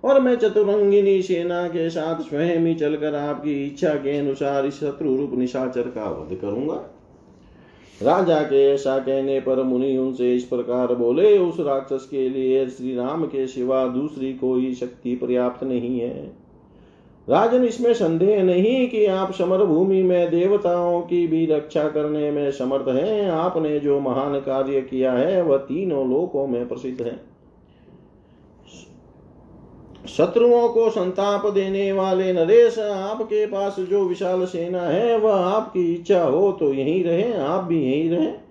और 0.05 0.21
मैं 0.21 0.35
चतुरंगिनी 0.37 1.21
सेना 1.23 1.67
के 1.69 1.89
साथ 1.91 2.21
स्वयं 2.21 2.67
ही 2.67 2.75
चलकर 2.75 3.15
आपकी 3.15 3.55
इच्छा 3.67 3.95
के 3.95 4.19
अनुसार 4.19 4.67
इस 4.67 4.75
शत्रु 4.75 5.17
रूप 5.17 5.35
निशाचर 5.35 5.89
का 5.89 6.11
वध 6.11 6.37
करूँगा। 6.37 6.85
राजा 8.01 8.41
के 8.43 8.67
ऐसा 8.69 8.99
कहने 8.99 9.41
पर 9.41 9.63
मुनि 9.63 9.97
उनसे 9.97 10.35
इस 10.35 10.45
प्रकार 10.45 10.95
बोले, 10.95 11.39
उस 11.39 11.61
राक्षस 11.61 12.07
के 12.11 12.29
लिए 12.29 12.67
श्री 12.69 12.97
राम 12.97 13.25
के 13.25 13.47
सिवा 13.47 13.87
दूसरी 13.87 14.33
कोई 14.33 14.75
शक्ति 14.75 15.15
पर्याप्त 15.15 15.65
नहीं 15.65 15.99
है। 16.01 16.46
राजन, 17.29 17.65
इसमें 17.65 17.93
संदेह 17.95 18.43
नहीं 18.43 18.89
कि 18.89 19.05
आप 19.07 19.33
समर 19.33 19.65
भूमि 19.65 20.03
में 20.03 20.31
देवताओं 20.31 21.01
की 21.01 21.27
भी 21.27 21.45
रक्षा 21.47 21.89
करने 21.89 22.31
में 22.31 22.51
समर्थ 22.51 22.89
हैं। 22.89 23.31
आपने 23.31 23.79
जो 23.81 23.99
महान 24.01 24.39
कार्य 24.41 24.81
किया 24.81 25.13
है, 25.13 25.43
वह 25.43 25.57
तीनों 25.59 26.09
लोकों 26.11 26.47
में 26.47 26.69
प्रसिद्ध 26.69 27.01
है। 27.03 27.19
शत्रुओं 30.09 30.69
को 30.69 30.89
संताप 30.91 31.47
देने 31.47 31.93
वाले 31.93 32.33
नरेश, 32.33 32.79
आपके 32.79 33.47
पास 33.47 33.77
जो 33.81 34.05
विशाल 34.05 34.45
सेना 34.45 34.83
है, 34.83 35.19
वह 35.19 35.35
आपकी 35.35 35.93
इच्छा 35.95 36.23
हो 36.25 36.51
तो 36.53 36.73
यहीं 36.75 37.05
रहे, 37.05 37.33
आप 37.35 37.65
भी 37.65 37.83
यहीं 37.83 38.11
रहे। 38.11 38.46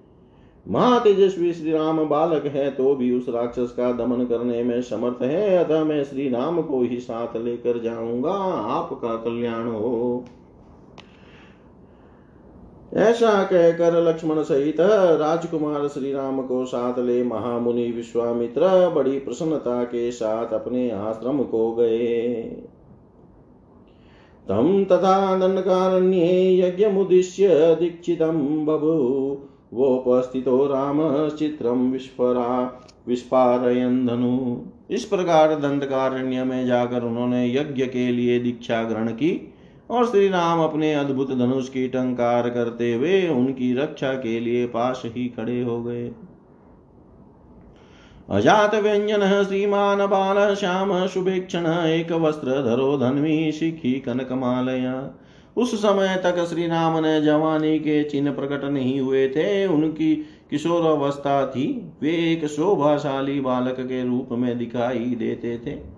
महातेजस्वी 0.65 1.53
श्री 1.53 1.71
राम 1.71 2.03
बालक 2.05 2.45
है 2.45 2.69
तो 2.71 2.95
भी 2.95 3.11
उस 3.17 3.25
राक्षस 3.29 3.71
का 3.71 3.91
दमन 3.91 4.25
करने 4.25 4.63
में 4.63 4.81
समर्थ 4.81 5.21
है, 5.21 5.57
अतः 5.57 5.83
मैं 5.83 6.03
श्री 6.03 6.29
राम 6.29 6.61
को 6.61 6.81
ही 6.81 6.97
साथ 6.99 7.35
लेकर 7.37 7.79
जाऊँगा, 7.81 8.31
आपका 8.31 9.15
कल्याण 9.15 9.67
हो। 9.67 10.23
ऐसा 12.93 13.43
कहकर 13.43 14.01
लक्ष्मण 14.03 14.41
सहित 14.43 14.79
राजकुमार 14.79 15.87
श्री 15.87 16.11
राम 16.13 16.41
को 16.41 16.65
साथ 16.65 16.99
ले 16.99 17.23
महामुनि 17.23 17.89
विश्वामित्र 17.91 18.89
बड़ी 18.89 19.17
प्रसन्नता 19.19 19.83
के 19.83 20.11
साथ 20.11 20.53
अपने 20.53 20.89
आश्रम 20.91 21.43
को 21.43 21.71
गए। 21.71 22.43
तम 24.47 24.83
तथा 24.83 25.37
दंडकारण्ये 25.37 26.59
यज्ञमुद्दिश्य 26.59 27.75
दीक्षितं 27.79 28.65
बभू। 28.65 29.37
वोपस्थितो 29.75 30.65
राम 30.65 31.29
चित्रम 31.29 31.91
विस्फरा 31.91 32.49
विस्पारयन 33.07 34.05
धनु 34.07 34.57
इस 34.89 35.05
प्रकार 35.05 35.55
दंडकारण्य 35.55 36.43
में 36.43 36.65
जाकर 36.67 37.03
उन्होंने 37.03 37.47
यज्ञ 37.53 37.85
के 37.85 38.11
लिए 38.11 38.39
दीक्षा 38.39 38.83
ग्रहण 38.83 39.07
की 39.07 39.53
और 39.89 40.05
श्री 40.07 40.27
राम 40.27 40.59
अपने 40.59 40.93
अद्भुत 40.93 41.31
धनुष 41.31 41.69
की 41.69 41.87
टंकार 41.87 42.49
करते 42.49 42.93
हुए 42.93 43.27
उनकी 43.27 43.73
रक्षा 43.73 44.13
के 44.13 44.39
लिए 44.39 44.65
पास 44.67 45.01
ही 45.05 45.27
खड़े 45.27 45.61
हो 45.61 45.83
गए। 45.83 46.11
अजात 48.29 48.75
व्यंजन 48.75 49.43
श्रीमान 49.43 50.05
बाल 50.05 50.55
श्याम 50.55 51.07
शुभेक्षण, 51.07 51.65
एक 51.67 52.11
वस्त्र 52.11 52.63
धरो 52.63 52.97
धन्वी, 52.97 53.51
शिखी 53.51 53.93
कनकमालया। 53.93 54.93
उस 55.57 55.81
समय 55.81 56.21
तक 56.23 56.45
श्री 56.45 56.67
राम 56.67 56.99
ने 56.99 57.21
जवानी 57.21 57.79
के 57.79 58.03
चिन्ह 58.03 58.31
प्रकट 58.31 58.63
नहीं 58.63 58.99
हुए 58.99 59.27
थे। 59.27 59.67
उनकी 59.67 60.15
किशोर 60.49 60.81
अवस्था 60.85 61.47
थी। 61.47 61.91
वे 62.01 62.31
एक 62.31 62.45
शोभाशाली 62.45 63.41
बालक 63.41 63.75
के 63.79 64.09
रूप 64.09 64.29
में 64.31 64.57
दिखाई 64.57 64.99
देते 64.99 65.57
थे। 65.57 65.95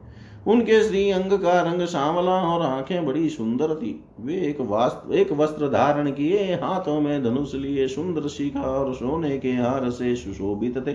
उनके 0.48 0.84
श्री 0.84 1.12
अंग 1.12 1.32
का 1.32 1.62
रंग 1.62 1.82
सांवला 1.82 2.32
और 2.32 2.62
आँखें 2.62 3.06
बड़ी 3.06 3.30
सुंदर 3.30 3.76
थी। 3.76 4.04
वे 4.22 4.34
एक 4.34 4.62
वास्त, 4.62 5.13
एक 5.13 5.32
वस्त्र 5.32 5.67
धारण 5.67 6.12
किए, 6.12 6.38
हाथों 6.38 7.02
में 7.02 7.24
धनुष 7.24 7.56
लिए, 7.56 7.88
सुंदर 7.88 8.28
शिखा 8.28 8.62
और 8.62 8.93
सोने 8.93 9.38
के 9.38 9.50
हार 9.50 9.89
से 9.89 10.15
सुशोभित 10.15 10.88
थे। 10.88 10.93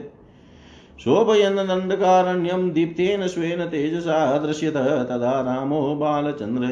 शोभयन 1.00 1.56
दंडकारण्यम 1.56 2.70
दीप्तेन 2.70 3.26
स्वेन 3.26 3.64
तेजसा 3.66 4.38
दृश्यत 4.38 4.74
तदा 4.74 5.40
रामो 5.40 5.94
बालचंद्र 5.94 6.64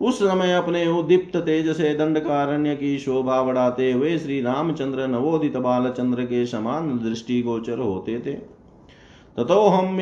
उस 0.00 0.18
समय 0.18 0.54
अपने 0.54 0.86
उदीप्त 0.86 1.36
तेज 1.36 1.76
से 1.76 1.94
दंडकारण्य 1.94 2.76
की 2.76 2.98
शोभा 2.98 3.42
बढ़ाते 3.42 3.92
हुए 3.92 4.18
श्री 4.18 4.40
रामचंद्र 4.42 5.06
नवोदित 5.06 5.56
बाल 5.56 5.90
चंद्र 5.90 6.22
के 6.22 6.46
समान 6.46 6.98
दृष्टि 6.98 7.42
गोचर 7.42 7.78
होते 7.78 8.18
थे। 8.18 8.58
ततोऽहं 9.38 9.94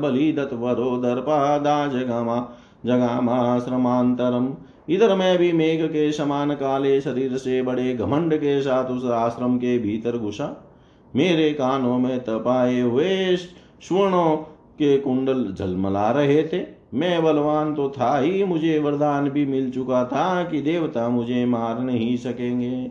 बलिदत्वरो 0.00 0.96
दर्पादा 0.96 1.86
जगामा 1.86 2.54
जगामाश्रमान्तरम्। 2.86 4.48
इधर 4.88 5.14
मैं 5.14 5.38
भी 5.38 5.52
मेघ 5.52 5.84
के 5.84 6.12
समान 6.12 6.54
काले 6.54 7.00
शरीर 7.00 7.36
से 7.36 7.62
बड़े 7.62 7.94
घमंड 7.94 8.36
के 8.36 8.60
साथ 8.62 8.84
उस 8.84 9.04
आश्रम 9.04 9.56
के 9.56 9.78
भीतर 9.78 10.18
घुसा। 10.18 10.72
मेरे 11.16 11.50
कानों 11.50 11.98
में 11.98 12.20
तपाए 12.20 12.80
हुए 12.80 13.36
स्वर्णों 13.36 14.36
के 14.74 14.98
कुंडल 14.98 15.54
झलमला 15.58 16.10
रहे 16.10 16.42
थे। 16.42 16.66
मैं 16.94 17.22
बलवान 17.22 17.74
तो 17.74 17.88
था 17.88 18.18
ही, 18.18 18.44
मुझे 18.44 18.78
वरदान 18.78 19.30
भी 19.30 19.46
मिल 19.46 19.70
चुका 19.70 20.04
था 20.04 20.44
कि 20.44 20.60
देवता 20.60 21.08
मुझे 21.08 21.44
मार 21.44 21.80
नहीं 21.80 22.16
सकेंगे। 22.16 22.90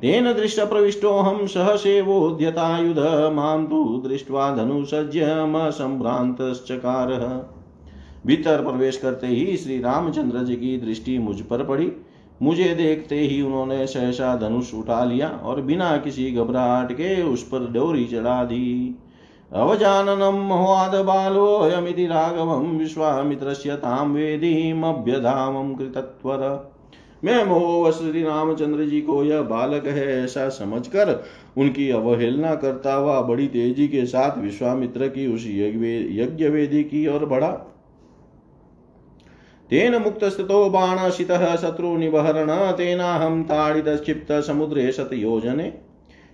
तेन 0.00 0.24
दृष्ट 0.24 0.34
प्रविष्टो 0.34 0.62
दृष्टप्रविष्टोऽहं 0.62 1.46
सहसेवोद्यतायुध 1.46 3.32
माँ 3.32 3.66
तु 3.66 4.02
दृष्ट्वा 4.08 4.56
धनुसज्जमसम्भ्रान्तश्चकारः 4.56 7.42
भीतर 8.26 8.62
प्रवेश 8.62 8.96
करते 8.96 9.26
ही 9.26 9.56
श्री 9.56 9.80
रामचंद्र 9.80 10.38
जी 10.38 10.54
की 10.54 10.80
दृष्टि 10.80 11.18
मुझ 11.18 11.40
पर 11.40 11.64
पड़ी। 11.64 11.92
मुझे 12.42 12.74
देखते 12.74 13.18
ही 13.18 13.42
उन्होंने 13.42 13.86
सहसा 13.86 14.36
धनुष 14.36 14.74
उठा 14.74 15.04
लिया 15.04 15.28
और 15.28 15.60
बिना 15.60 15.96
किसी 15.96 16.30
घबराहट 16.30 16.92
के 16.92 17.22
उस 17.22 17.42
पर 17.42 17.72
डोरी 17.72 18.04
चढ़ा 18.04 18.44
दी। 18.44 18.98
अवजाननं 19.52 20.38
मोहाद 20.38 20.94
बालोऽयमिति 21.04 22.06
राघवं 22.06 22.66
विश्वामित्रस्य 22.78 23.76
तां 23.76 24.08
वेदीमभ्यधामं 24.08 25.74
कृतत्वर। 25.74 26.42
मैं 27.24 27.44
मोह 27.44 27.90
श्री 27.90 28.22
रामचंद्र 28.22 28.84
जी 28.84 29.00
को 29.00 29.22
यह 29.24 29.40
बालक 29.42 29.86
है, 29.86 30.06
ऐसा 30.24 30.48
समझकर 30.48 31.24
उनकी 31.58 31.88
अवहेलना 31.90 32.54
करता 32.54 32.94
हुआ 32.94 33.20
बड़ी 33.20 33.46
तेज़ी 33.46 33.88
के 33.88 34.04
साथ 34.06 34.38
विश्वामित्र 34.38 35.08
की 35.08 35.26
उस 35.26 35.44
यज्ञ 35.46 36.48
वेदी 36.48 36.82
की 36.84 37.06
ओर 37.06 37.24
बढ़ा। 37.26 37.50
तेन 39.70 39.96
मुक्त 39.96 40.24
स्थितो 40.24 40.68
बाणशितः 40.70 41.54
शत्रु 41.56 41.96
निबहरण 41.96 42.50
तेना 42.72 43.14
हम 43.14 43.42
ताड़ित 43.42 43.88
क्षिप्त 43.88 44.32
समुद्रे 44.42 44.90
शत 44.92 45.10
योजने 45.14 45.72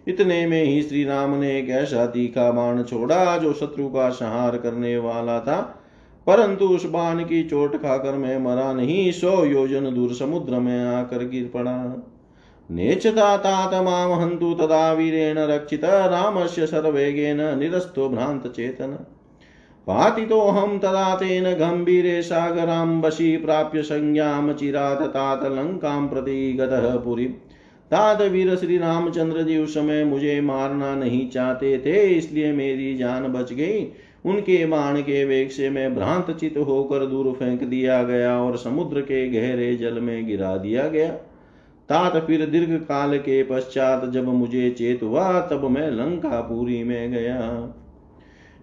इतने 0.08 0.46
में 0.46 0.64
ही 0.64 0.82
श्री 0.82 1.04
राम 1.04 1.34
ने 1.34 1.58
एक 1.58 1.68
ऐसा 1.68 2.06
तीखा 2.06 2.50
बाण 2.50 2.82
छोड़ा, 2.82 3.38
जो 3.38 3.52
शत्रु 3.52 3.88
का 3.88 4.10
संहार 4.10 4.56
करने 4.56 4.98
वाला 4.98 5.40
था। 5.40 5.80
परंतु 6.26 6.64
उस 6.64 6.90
बाण 6.90 7.18
की 7.18 7.44
चोट 7.44 7.76
खाकर 7.76 8.12
मैं 8.12 8.38
मरा 8.38 8.72
नहीं, 8.72 9.12
सौ 9.12 9.44
योजन 9.44 9.94
दूर 9.94 10.14
समुद्र 10.14 10.58
में 10.58 10.84
आकर 10.84 11.28
गिर 11.28 11.50
पड़ा। 11.54 12.06
नेचता 12.70 13.36
तात 13.36 13.74
माम 13.74 14.30
तदा 14.54 14.92
वीरेण 14.92 15.38
रक्षित, 15.38 15.84
रामस्य 15.84 16.66
सर्वेगेन 16.66 17.58
निरस्तो 17.58 18.08
भ्रांत 18.08 18.46
चेतन। 18.46 18.98
तो 20.28 20.40
हम 20.40 20.78
तदा 20.78 21.14
तेन 21.14 21.44
गंभीरे 21.44 22.22
सागरां 22.22 23.00
वशी 23.00 23.36
प्राप्य 23.36 23.82
संज्ञां 23.82 24.52
चिरात 24.52 25.02
तात 25.02 25.44
लंकां 25.44 26.08
प्रति 26.08 26.52
गतः 26.52 26.96
पुरी 26.96 27.34
तात 27.90 28.20
वीर 28.22 28.54
श्री 28.56 28.78
रामचंद्र 28.78 29.42
जी 29.42 29.58
उस 29.58 29.74
समय 29.74 30.04
मुझे 30.04 30.40
मारना 30.40 30.94
नहीं 30.94 31.28
चाहते 31.30 31.78
थे, 31.78 32.02
इसलिए 32.08 32.52
मेरी 32.52 32.94
जान 32.96 33.26
बच 33.32 33.52
गई। 33.52 33.86
उनके 34.24 34.64
बाण 34.66 35.00
के 35.00 35.24
वेग 35.24 35.50
से 35.50 35.70
मैं 35.70 35.94
भ्रांत 35.94 36.30
चित 36.30 36.56
होकर 36.58 37.06
दूर 37.06 37.32
फेंक 37.32 37.62
दिया 37.62 38.02
गया 38.02 38.36
और 38.38 38.56
समुद्र 38.56 39.00
के 39.00 39.28
गहरे 39.30 39.74
जल 39.76 40.00
में 40.00 40.26
गिरा 40.26 40.56
दिया 40.56 40.88
गया। 40.88 41.08
तात 41.88 42.16
फिर 42.26 42.46
दीर्घ 42.46 42.72
काल 42.82 43.16
के 43.18 43.42
पश्चात 43.42 44.04
जब 44.04 44.28
मुझे 44.28 44.70
चेत 44.70 45.02
हुआ, 45.02 45.40
तब 45.40 45.64
मैं 45.64 45.90
लंकापुरी 45.90 46.82
में 46.84 47.10
गया। 47.12 47.38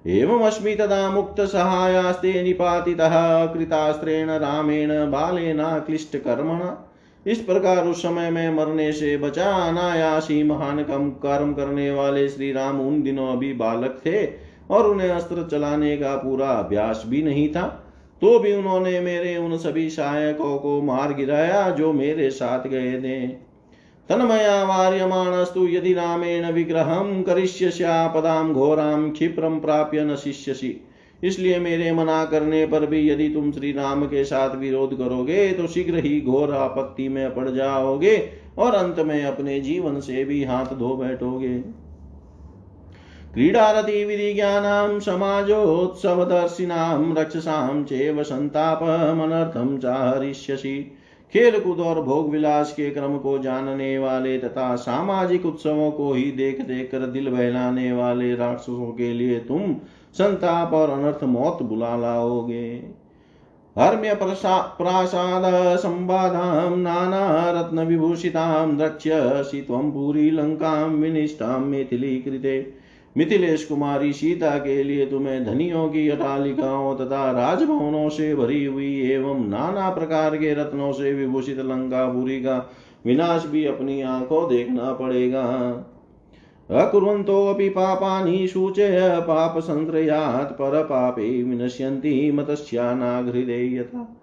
एवं 0.06 0.46
अस्मि 0.46 0.74
तदा 0.76 1.10
मुक्त 1.12 1.42
सहायास्ते 1.42 2.42
निपातितः, 2.44 3.46
कृतास्त्रेण 3.46 4.30
रामेण 4.30 4.90
बालेना 5.12 5.78
क्लिष्ट 5.80 6.18
कर्मणा 6.18 6.88
इस 7.26 7.40
प्रकार 7.40 7.88
उस 7.88 8.02
समय 8.02 8.30
में 8.32 8.56
मरने 8.56 8.92
से 8.92 9.18
बचा 9.18 9.52
अनायासी 9.68 10.42
महान 10.44 10.84
कम 10.84 11.10
कर्म 11.24 11.54
करने 11.54 11.92
वाले 11.92 12.28
श्री 12.30 12.52
राम 12.52 12.80
उन 12.82 13.02
दिनों 13.02 13.28
अभी 13.28 13.54
बालक 13.54 14.02
थे 14.06 14.26
और 14.70 14.88
उन्हें 14.88 15.10
अस्त्र 15.10 15.48
चलाने 15.52 15.96
का 15.98 16.16
पूरा 16.16 16.48
अभ्यास 16.48 17.04
भी 17.08 17.22
नहीं 17.24 17.48
था। 17.50 17.68
तो 18.22 18.40
भी 18.40 18.54
उन्होंने 18.54 19.00
मेरे 19.00 19.38
उन 19.38 19.58
सभी 19.58 19.90
सहायकों 19.90 20.58
को 20.58 20.82
मार 20.82 21.14
गिराया 21.14 21.70
जो 21.70 21.94
मेरे 21.94 22.30
साथ 22.30 22.68
गए 22.68 22.94
थे। 23.02 23.28
तन्मया 24.10 24.64
वार्यमाणस्तु 24.64 25.68
यदि 25.68 25.94
रामेण 25.94 26.52
विग्रहम 26.52 27.22
करिष्यस्यापदाम 27.24 28.54
घोराम 28.54 29.10
क्षिप्रम 29.12 29.60
प्राप्य 29.60 30.04
न 30.06 30.16
शिष्यसी 30.16 30.70
इसलिए 31.24 31.60
मेरे 31.60 31.92
मना 31.92 32.26
करने 32.26 32.66
पर 32.66 32.86
भी 32.86 33.10
यदि 33.10 33.30
तुम 33.30 33.52
श्री 33.52 33.72
राम 33.72 34.06
के 34.06 34.24
साथ 34.24 34.56
विरोध 34.56 34.98
करोगे 34.98 35.52
तो 35.52 35.68
शीघ्र 35.68 35.98
ही 35.98 36.22
घोर 36.22 36.54
आपत्ति 36.54 37.10
में 37.10 37.36
पड़ 37.36 37.50
जाओगे 37.50 38.30
और 38.58 38.76
अंत 38.76 39.00
में 39.00 39.24
अपने 39.24 39.60
जीवन 39.60 40.00
से 40.00 40.26
भी 40.26 40.44
हाथ 40.44 40.76
धो 40.76 40.96
बैठोगे। 40.96 41.64
क्रीडारति 43.34 44.06
विधिज्ञानां 44.06 45.00
समाजोत्सवदर्शिनां 45.00 47.16
रक्षसां 47.16 47.84
चेव 47.84 48.24
संतापमनर्थं 48.24 49.78
चाहरिष्यसि। 49.78 50.98
खेल 51.34 51.60
कूद 51.60 51.80
और 51.80 52.04
भोग 52.04 52.30
विलास 52.30 52.74
के 52.74 52.90
क्रम 52.90 53.18
को 53.18 53.40
जानने 53.40 53.98
वाले 53.98 54.38
तथा 54.38 54.76
सामाजिक 54.76 55.46
उत्सवों 55.46 55.92
को 55.92 56.14
ही 56.14 56.34
देख 56.34 56.62
देख 56.62 56.92
कर 56.92 57.08
दिल 57.08 57.30
बहलाने 57.30 57.94
वाले 57.94 58.36
राक्षसों 58.36 58.92
के 58.92 59.14
लिए 59.14 59.40
तुम 59.40 59.76
संताप 60.16 60.74
और 60.74 60.90
अनर्थ 60.90 61.24
मौत 61.26 61.62
बुला 61.64 61.96
लाओगे। 61.98 62.68
हर्म्य 63.76 64.14
प्रासाद 64.16 65.44
संवादां 65.78 66.78
नाना 66.78 67.52
रत्न 67.52 67.80
विभूषितां 67.80 68.78
द्रक्ष्यसि 68.78 69.62
त्वं 69.62 69.92
पुरी 69.92 70.30
लङ्कां 70.32 70.90
विनिष्टां 70.92 71.60
मिथिलीकृते 71.60 72.56
मिथिलेश 73.16 73.64
कुमारी, 73.66 74.12
सीता 74.14 74.58
के 74.58 74.84
लिए 74.84 75.06
तुम्हें 75.06 75.44
धनियों 75.46 75.88
की 75.90 76.08
अटालिकाओं 76.10 76.96
तथा 76.96 77.32
राजभवनों 77.32 78.10
से 78.10 78.34
भरी 78.36 78.64
हुई 78.66 78.94
एवं 79.12 79.48
नाना 79.48 79.90
प्रकार 79.90 80.38
के 80.38 80.54
रत्नों 80.54 80.92
से 80.92 81.14
विभूषित 81.14 81.60
लंकापुरी 81.60 82.40
का 82.42 82.58
विनाश 83.06 83.46
भी 83.46 83.66
अपनी 83.66 84.02
आँखों 84.02 84.48
देखना 84.50 84.92
पड़ेगा। 84.94 85.44
अकुर्वन्तोऽपि 86.72 87.70
पापानि 87.70 88.48
सूचय, 88.48 89.20
पापसंत्रयात् 89.28 90.54
परपापे 90.54 91.44
विनश्यन्ति 91.44 92.30
यथा। 93.78 94.18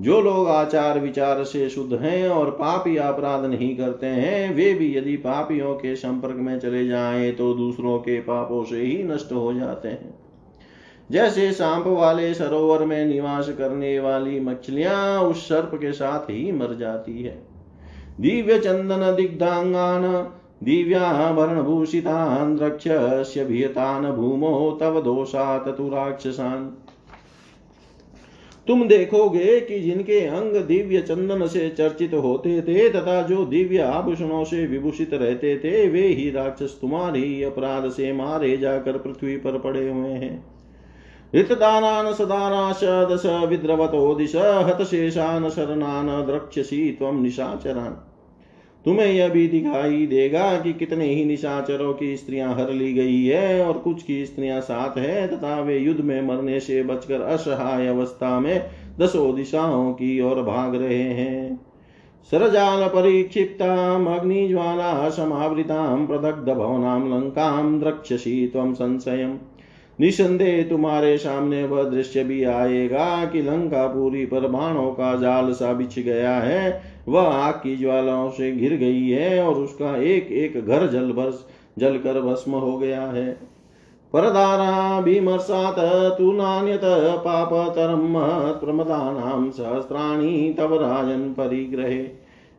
जो 0.00 0.20
लोग 0.20 0.48
आचार 0.48 0.98
विचार 0.98 1.44
से 1.44 1.68
शुद्ध 1.68 1.94
हैं 1.94 2.28
और 2.28 2.50
पापी 2.50 2.96
अपराध 2.96 3.44
नहीं 3.44 3.76
करते 3.76 4.06
हैं, 4.06 4.54
वे 4.54 4.74
भी 4.74 4.96
यदि 4.96 5.16
पापियों 5.16 5.74
के 5.74 5.96
संपर्क 5.96 6.34
में 6.34 6.58
चले 6.58 6.86
जाएँ 6.86 7.32
तो 7.32 7.54
दूसरों 7.54 7.98
के 7.98 8.20
पापों 8.20 8.64
से 8.64 8.82
ही 8.82 9.02
नष्ट 9.02 9.32
हो 9.32 9.54
जाते 9.54 9.88
हैं। 9.88 10.14
जैसे 11.10 11.52
सांप 11.52 11.86
वाले 11.86 12.34
सरोवर 12.34 12.84
में 12.84 13.06
निवास 13.06 13.48
करने 13.48 14.00
वाली 14.00 14.40
मछलियाँ 14.40 15.22
उस 15.22 15.48
सर्प 15.48 15.70
के 15.74 15.92
साथ 15.92 16.30
ही 16.30 16.52
मर 16.52 16.74
जाती 16.74 17.22
है। 17.22 17.42
दिव्य 18.20 18.58
चंदन, 18.58 19.14
दिग्धांगान 19.16 20.02
दिव्याभरण 20.64 21.62
भूषितान 21.62 22.58
रक्ष्य 22.58 23.44
भूमो 24.16 24.78
तव 24.80 25.00
दोषात 25.00 25.68
तु 25.68 25.88
राक्षसान। 25.88 26.76
तुम 28.66 28.88
देखोगे 28.88 29.60
कि 29.60 29.80
जिनके 29.80 30.20
अंग 30.20 30.56
दिव्य 30.56 31.00
चंदन 31.00 31.46
से 31.46 31.68
चर्चित 31.68 32.14
होते 32.14 32.62
थे 32.62 32.88
तथा 32.90 33.22
जो 33.22 33.44
दिव्य 33.44 33.78
आभूषणों 33.78 34.44
से 34.44 34.66
विभूषित 34.66 35.14
रहते 35.14 35.56
थे, 35.56 35.88
वे 35.88 36.02
ही 36.02 36.30
राक्षस 36.30 36.78
तुम्हारी 36.80 37.42
अपराध 37.42 37.88
से 37.90 38.12
मारे 38.12 38.56
जाकर 38.56 38.98
पृथ्वी 38.98 39.36
पर 39.36 39.58
पड़े 39.58 39.88
हुए 39.88 40.10
हैं। 40.10 40.44
ऋतदानान, 41.34 42.12
सदानाश, 42.12 42.80
दश 42.84 43.26
विद्रवतो 43.48 44.14
दिश 44.14 44.36
हतशेषान, 44.36 45.48
शरणान, 45.50 46.26
द्रक्ष्यसि 46.26 46.96
त्वं 46.98 47.22
निशाचरान्। 47.22 48.13
तुम्हें 48.84 49.12
यह 49.12 49.28
भी 49.28 49.48
दिखाई 49.48 50.06
देगा 50.06 50.60
कि 50.60 50.72
कितने 50.72 51.08
ही 51.08 51.24
निशाचरों 51.24 51.94
की 51.94 52.16
स्त्रियाँ 52.16 52.54
हर 52.54 52.72
ली 52.72 52.92
गई 52.92 53.24
है 53.24 53.66
और 53.66 53.78
कुछ 53.78 54.02
की 54.02 54.26
स्त्रियाँ 54.26 54.60
साथ 54.60 54.98
है, 54.98 55.26
तथा 55.28 55.60
वे 55.60 55.78
युद्ध 55.78 56.00
में 56.00 56.22
मरने 56.22 56.60
से 56.60 56.82
बचकर 56.82 57.20
असहाय 57.20 57.86
अवस्था 57.86 58.40
में 58.40 58.66
दसों 58.98 59.34
दिशाओं 59.34 59.92
की 59.92 60.20
ओर 60.20 60.42
भाग 60.42 60.74
रहे 60.74 61.02
हैं। 61.02 61.60
सरजाल 62.30 62.88
परिक्षिप्ताम, 62.88 64.06
अग्निज्वाला 64.06 65.10
समावृताम, 65.10 66.06
प्रदग्ध 66.06 66.52
भवनाम, 66.52 67.14
लंकाम 67.14 67.80
द्रक्ष्यसी 67.80 68.46
तम 68.46 68.72
संशयम। 68.72 69.38
निसंदेह 70.00 70.62
तुम्हारे 70.62 71.18
सामने 71.18 71.64
वह 71.64 71.82
दृश्य 71.82 72.24
भी 72.24 72.44
आएगा 72.44 73.24
कि 73.24 73.42
लंका 73.42 73.86
पूरी 73.86 74.26
पर 74.26 74.48
बाणों 74.48 74.90
का 74.90 75.16
जाल 75.16 75.52
सा 75.52 75.72
बिछ 75.72 75.98
गया 75.98 76.34
है 76.34 76.93
वह 77.08 77.22
आग 77.22 77.54
की 77.54 77.76
ज्वालाओं 77.76 78.30
से 78.30 78.52
घिर 78.52 78.76
गई 78.76 79.08
है 79.08 79.42
और 79.44 79.54
उसका 79.54 79.96
एक 79.96 80.32
एक 80.32 80.66
घर 80.66 80.86
जल 80.86 81.12
भस 81.12 81.46
जलकर 81.78 82.20
भस्म 82.20 82.52
हो 82.52 82.78
गया 82.78 83.02
है। 83.02 83.32
परदारा 84.12 85.00
भीमर्षात् 85.00 86.18
तु 86.18 86.32
नान्यत 86.32 86.80
पापतरं 87.18 88.12
प्रमदानां 88.60 89.50
सहस्राणि 89.50 90.54
तव 90.58 90.74
राजन् 90.74 91.34
परिग्रहे। 91.34 92.02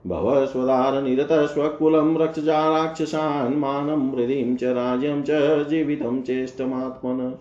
भव 0.07 0.45
स्वदारनिरतः 0.45 1.45
स्वकुलं 1.45 2.17
रक्षजा 2.17 2.77
राक्षसान् 2.77 3.55
मानं 3.55 4.09
हृदिं 4.09 4.55
च 4.55 4.63
राज्यं 4.63 5.21
च 5.21 5.67
जीवितं 5.69 6.21
चेष्टमात्मन। 6.21 7.33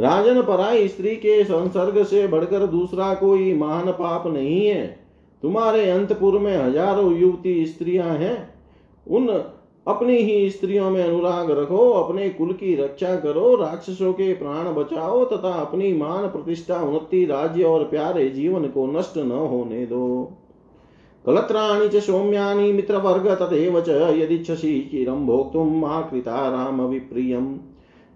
राजन 0.00 0.42
पराई 0.42 0.88
स्त्री 0.88 1.16
के 1.16 1.44
संसर्ग 1.44 2.02
से 2.02 2.26
बढ़कर 2.26 2.66
दूसरा 2.66 3.14
कोई 3.14 3.54
महान 3.54 3.90
पाप 3.92 4.26
नहीं 4.26 4.66
है। 4.66 5.01
तुम्हारे 5.42 5.90
अंतपुर 5.90 6.38
में 6.38 6.56
हज़ारों 6.56 7.12
युवती 7.18 7.66
स्त्रियाँ 7.66 8.16
हैं। 8.16 8.54
उन 9.06 9.28
अपनी 9.86 10.16
ही 10.16 10.50
स्त्रियों 10.50 10.90
में 10.90 11.02
अनुराग 11.04 11.50
रखो, 11.50 11.90
अपने 11.90 12.28
कुल 12.28 12.52
की 12.52 12.74
रक्षा 12.74 13.16
करो, 13.16 13.54
राक्षसों 13.56 14.12
के 14.12 14.32
प्राण 14.34 14.72
बचाओ 14.74 15.24
तथा 15.24 15.52
अपनी 15.52 15.92
मान 15.92 16.26
प्रतिष्ठा, 16.26 16.80
उन्नति, 16.80 17.24
राज्य 17.24 17.62
और 17.62 17.84
प्यारे 17.84 18.28
जीवन 18.28 18.68
को 18.68 18.86
नष्ट 18.86 19.18
न 19.18 19.30
होने 19.30 19.86
दो। 19.86 20.32
कलत्राणि 21.24 21.88
च 21.88 22.02
सौम्यानि 22.02 22.72
मित्रवर्ग 22.72 23.28
तदेव 23.34 23.80
च 23.80 23.88
यदिच्छसि 23.88 24.88
चिरं 24.90 25.26
भोक्तुम् 25.26 25.84
आकृता 25.84 26.48
राम 26.48 26.80
विप्रियम् 26.82 27.54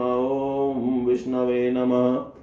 ॐ 0.78 1.06
विष्णवे 1.06 1.72
नमः। 1.72 2.43